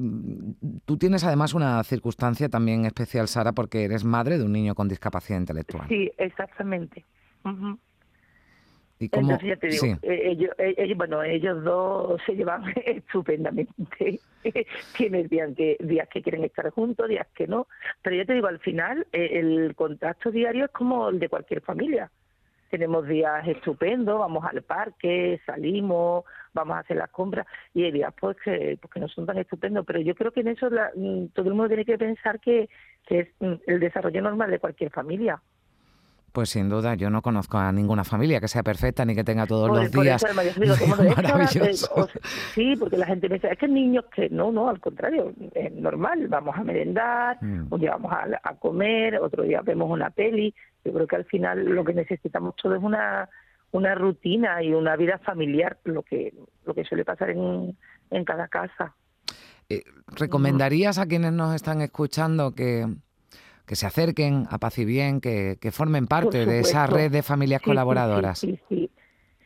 tú 0.84 0.96
tienes 0.96 1.24
además 1.24 1.52
una 1.52 1.82
circunstancia 1.82 2.48
también 2.48 2.86
especial, 2.86 3.26
Sara, 3.26 3.52
porque 3.52 3.82
eres 3.84 4.04
madre 4.04 4.38
de 4.38 4.44
un 4.44 4.52
niño 4.52 4.76
con 4.76 4.86
discapacidad 4.88 5.40
intelectual. 5.40 5.88
Sí, 5.88 6.12
exactamente. 6.16 7.04
¿Y 9.04 9.08
cómo? 9.10 9.32
Entonces 9.32 9.48
ya 9.48 9.56
te 9.56 9.66
digo, 9.68 9.84
sí. 9.84 9.94
eh, 10.02 10.20
ellos, 10.24 10.50
eh, 10.58 10.74
ellos, 10.78 10.96
bueno, 10.96 11.22
ellos 11.22 11.62
dos 11.62 12.20
se 12.24 12.34
llevan 12.34 12.64
estupendamente. 12.86 14.20
Tienes 14.96 15.28
días 15.28 15.50
que, 15.56 15.76
días 15.80 16.08
que 16.08 16.22
quieren 16.22 16.44
estar 16.44 16.70
juntos, 16.70 17.08
días 17.08 17.26
que 17.34 17.46
no. 17.46 17.66
Pero 18.02 18.16
yo 18.16 18.26
te 18.26 18.34
digo, 18.34 18.46
al 18.46 18.60
final 18.60 19.06
eh, 19.12 19.30
el 19.40 19.74
contacto 19.74 20.30
diario 20.30 20.66
es 20.66 20.70
como 20.70 21.08
el 21.08 21.18
de 21.18 21.28
cualquier 21.28 21.60
familia. 21.60 22.10
Tenemos 22.70 23.06
días 23.06 23.46
estupendos, 23.46 24.18
vamos 24.18 24.44
al 24.44 24.62
parque, 24.62 25.40
salimos, 25.46 26.24
vamos 26.52 26.76
a 26.76 26.80
hacer 26.80 26.96
las 26.96 27.10
compras 27.10 27.46
y 27.72 27.84
hay 27.84 27.92
días 27.92 28.12
pues 28.18 28.36
que, 28.42 28.76
pues, 28.80 28.92
que 28.92 29.00
no 29.00 29.08
son 29.08 29.26
tan 29.26 29.38
estupendos. 29.38 29.84
Pero 29.86 30.00
yo 30.00 30.14
creo 30.14 30.32
que 30.32 30.40
en 30.40 30.48
eso 30.48 30.68
la- 30.70 30.90
mm, 30.94 31.26
todo 31.34 31.46
el 31.48 31.54
mundo 31.54 31.68
tiene 31.68 31.84
que 31.84 31.98
pensar 31.98 32.40
que, 32.40 32.68
que 33.06 33.20
es 33.20 33.28
mm, 33.38 33.52
el 33.66 33.80
desarrollo 33.80 34.22
normal 34.22 34.50
de 34.50 34.58
cualquier 34.58 34.90
familia. 34.90 35.40
Pues 36.34 36.50
sin 36.50 36.68
duda, 36.68 36.96
yo 36.96 37.10
no 37.10 37.22
conozco 37.22 37.58
a 37.58 37.70
ninguna 37.70 38.02
familia 38.02 38.40
que 38.40 38.48
sea 38.48 38.64
perfecta 38.64 39.04
ni 39.04 39.14
que 39.14 39.22
tenga 39.22 39.46
todos 39.46 39.68
Por- 39.68 39.78
los 39.84 39.90
por 39.92 40.02
días 40.02 40.20
eso, 40.24 40.42
yo 40.42 40.50
digo, 40.60 40.74
como 40.80 40.94
ahora, 40.96 41.44
eh, 41.54 41.74
o 41.94 42.08
sí, 42.54 42.74
porque 42.76 42.96
la 42.96 43.06
gente 43.06 43.28
me 43.28 43.36
dice, 43.36 43.50
es 43.52 43.56
que 43.58 43.68
niños 43.68 44.06
que 44.12 44.28
no, 44.30 44.50
no, 44.50 44.68
al 44.68 44.80
contrario, 44.80 45.32
es 45.54 45.72
normal, 45.72 46.26
vamos 46.26 46.56
a 46.58 46.64
merendar, 46.64 47.38
Mm. 47.40 47.68
un 47.72 47.80
día 47.80 47.92
vamos 47.92 48.10
a, 48.12 48.26
a 48.42 48.54
comer, 48.56 49.16
otro 49.20 49.44
día 49.44 49.60
vemos 49.62 49.88
una 49.88 50.10
peli. 50.10 50.52
Yo 50.84 50.92
creo 50.92 51.06
que 51.06 51.14
al 51.16 51.24
final 51.26 51.64
lo 51.66 51.84
que 51.84 51.94
necesitamos 51.94 52.56
todo 52.56 52.74
es 52.74 52.82
una 52.82 53.28
una 53.70 53.94
rutina 53.94 54.60
y 54.60 54.72
una 54.74 54.96
vida 54.96 55.18
familiar, 55.18 55.78
lo 55.84 56.02
que 56.02 56.34
lo 56.66 56.74
que 56.74 56.82
suele 56.84 57.04
pasar 57.04 57.30
en, 57.30 57.76
en 58.10 58.24
cada 58.24 58.48
casa. 58.48 58.92
Eh, 59.68 59.84
¿Recomendarías 60.08 60.98
a 60.98 61.06
quienes 61.06 61.32
nos 61.32 61.54
están 61.54 61.80
escuchando 61.80 62.56
que, 62.56 62.86
que 63.66 63.76
se 63.76 63.86
acerquen 63.86 64.44
a 64.50 64.58
Paz 64.58 64.78
y 64.78 64.84
Bien, 64.84 65.20
que, 65.20 65.56
que 65.60 65.70
formen 65.70 66.06
parte 66.06 66.44
de 66.46 66.60
esa 66.60 66.86
red 66.86 67.10
de 67.10 67.22
familias 67.22 67.62
Sí, 67.62 67.66
colaboradoras? 67.70 68.38
Sí, 68.38 68.58
sí, 68.68 68.90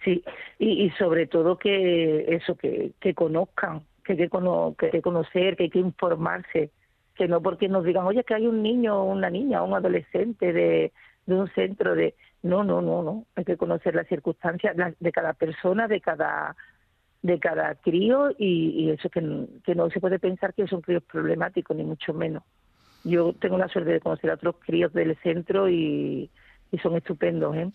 sí. 0.05 0.25
Y, 0.59 0.85
y 0.87 0.91
sobre 0.93 1.27
todo 1.27 1.57
que 1.59 2.35
eso, 2.35 2.57
que, 2.57 2.93
que 3.01 3.15
conozcan, 3.15 3.83
que 4.05 4.13
hay 4.13 4.19
que, 4.19 4.29
cono- 4.29 4.75
que 4.77 4.87
hay 4.87 4.93
que 4.93 5.03
conocer, 5.03 5.57
que 5.57 5.65
hay 5.65 5.71
que 5.71 5.79
informarse, 5.79 6.71
que 7.15 7.29
no 7.29 7.41
porque 7.41 7.69
nos 7.69 7.85
digan, 7.85 8.05
oye, 8.07 8.25
que 8.25 8.35
hay 8.35 8.47
un 8.47 8.63
niño 8.63 9.01
o 9.03 9.05
una 9.05 9.31
niña, 9.31 9.63
un 9.63 9.75
adolescente 9.75 10.53
de, 10.53 10.93
de 11.27 11.35
un 11.35 11.49
centro 11.53 11.95
de... 11.95 12.15
No, 12.43 12.63
no, 12.63 12.81
no, 12.81 13.03
no. 13.03 13.27
Hay 13.35 13.45
que 13.45 13.57
conocer 13.57 13.95
las 13.95 14.07
circunstancias 14.09 14.77
de 14.99 15.13
cada 15.13 15.33
persona, 15.35 15.89
de 15.89 16.01
cada 16.01 16.57
de 17.21 17.41
cada 17.41 17.75
crío 17.75 18.31
y, 18.39 18.71
y 18.71 18.91
eso 18.91 19.11
que, 19.11 19.21
que 19.65 19.75
no 19.75 19.91
se 19.91 19.99
puede 19.99 20.21
pensar 20.21 20.55
que 20.55 20.69
son 20.69 20.81
críos 20.81 21.03
problemáticos, 21.03 21.77
ni 21.77 21.83
mucho 21.83 22.15
menos. 22.15 22.45
Yo 23.05 23.33
tengo 23.41 23.59
la 23.59 23.69
suerte 23.69 23.93
de 23.93 24.01
conocer 24.01 24.31
a 24.31 24.35
otros 24.35 24.57
críos 24.65 24.93
del 24.93 25.17
centro 25.23 25.69
y, 25.69 26.31
y 26.71 26.79
son 26.79 26.97
estupendos, 26.97 27.57
¿eh? 27.57 27.71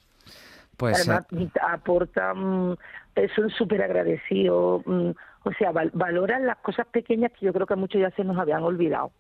Pues 0.78 0.96
Además, 1.00 1.26
eh, 1.38 1.50
aportan, 1.62 2.76
eh, 3.16 3.28
son 3.36 3.50
súper 3.50 3.84
agradecidos, 3.84 4.82
mm, 4.86 5.12
o 5.46 5.52
sea, 5.58 5.72
val- 5.72 5.92
valoran 5.94 6.46
las 6.46 6.58
cosas 6.58 6.88
pequeñas 6.88 7.32
que 7.38 7.46
yo 7.46 7.54
creo 7.54 7.68
que 7.68 7.74
a 7.74 7.78
muchos 7.78 8.02
ya 8.02 8.12
se 8.12 8.24
nos 8.24 8.38
habían 8.38 8.64
olvidado. 8.64 9.12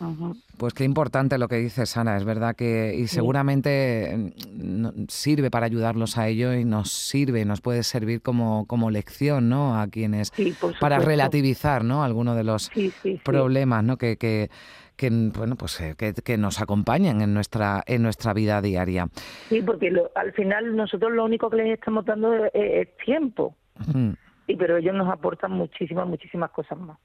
Ujú. 0.00 0.36
Pues 0.58 0.74
qué 0.74 0.84
importante 0.84 1.38
lo 1.38 1.48
que 1.48 1.56
dices, 1.56 1.96
Ana. 1.96 2.16
Es 2.16 2.24
verdad 2.24 2.56
que 2.56 2.94
y 2.96 3.06
seguramente 3.06 4.32
mm, 4.56 5.06
sirve 5.08 5.50
para 5.50 5.66
ayudarlos 5.66 6.18
a 6.18 6.28
ello 6.28 6.52
y 6.54 6.64
nos 6.64 6.90
sirve, 6.90 7.44
nos 7.44 7.60
puede 7.60 7.82
servir 7.82 8.20
como, 8.20 8.66
como 8.66 8.90
lección, 8.90 9.48
¿no? 9.48 9.80
A 9.80 9.86
quienes 9.86 10.32
Sí, 10.34 10.54
para 10.80 10.98
relativizar, 10.98 11.84
¿no? 11.84 12.02
Algunos 12.02 12.36
de 12.36 12.44
los 12.44 12.70
Sí, 12.74 12.90
sí, 13.02 13.14
sí. 13.14 13.20
problemas, 13.22 13.84
¿no? 13.84 13.96
Que, 13.96 14.16
que, 14.16 14.50
que, 14.96 15.10
bueno, 15.10 15.56
pues 15.56 15.80
eh, 15.80 15.94
que, 15.98 16.14
que 16.14 16.36
nos 16.38 16.60
acompañan 16.60 17.20
en 17.20 17.34
nuestra 17.34 17.82
en 17.86 18.02
nuestra 18.02 18.32
vida 18.32 18.60
diaria. 18.62 19.08
Sí, 19.48 19.60
porque 19.62 19.90
lo- 19.90 20.10
al 20.14 20.32
final 20.32 20.76
nosotros 20.76 21.12
lo 21.12 21.24
único 21.24 21.50
que 21.50 21.56
les 21.56 21.78
estamos 21.78 22.04
dando 22.04 22.32
es, 22.34 22.50
es 22.54 22.96
tiempo, 23.04 23.56
Mm. 23.92 24.10
y 24.46 24.56
pero 24.56 24.76
ellos 24.76 24.94
nos 24.94 25.12
aportan 25.12 25.50
muchísimas, 25.52 26.06
muchísimas 26.06 26.50
cosas 26.50 26.78
más. 26.78 26.96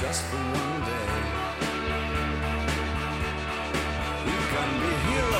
Just 0.00 0.22
for 0.22 0.36
one 0.36 0.80
day. 0.80 1.08
We 4.24 4.32
can 4.50 4.70
be 4.80 4.92
heroes 5.12 5.39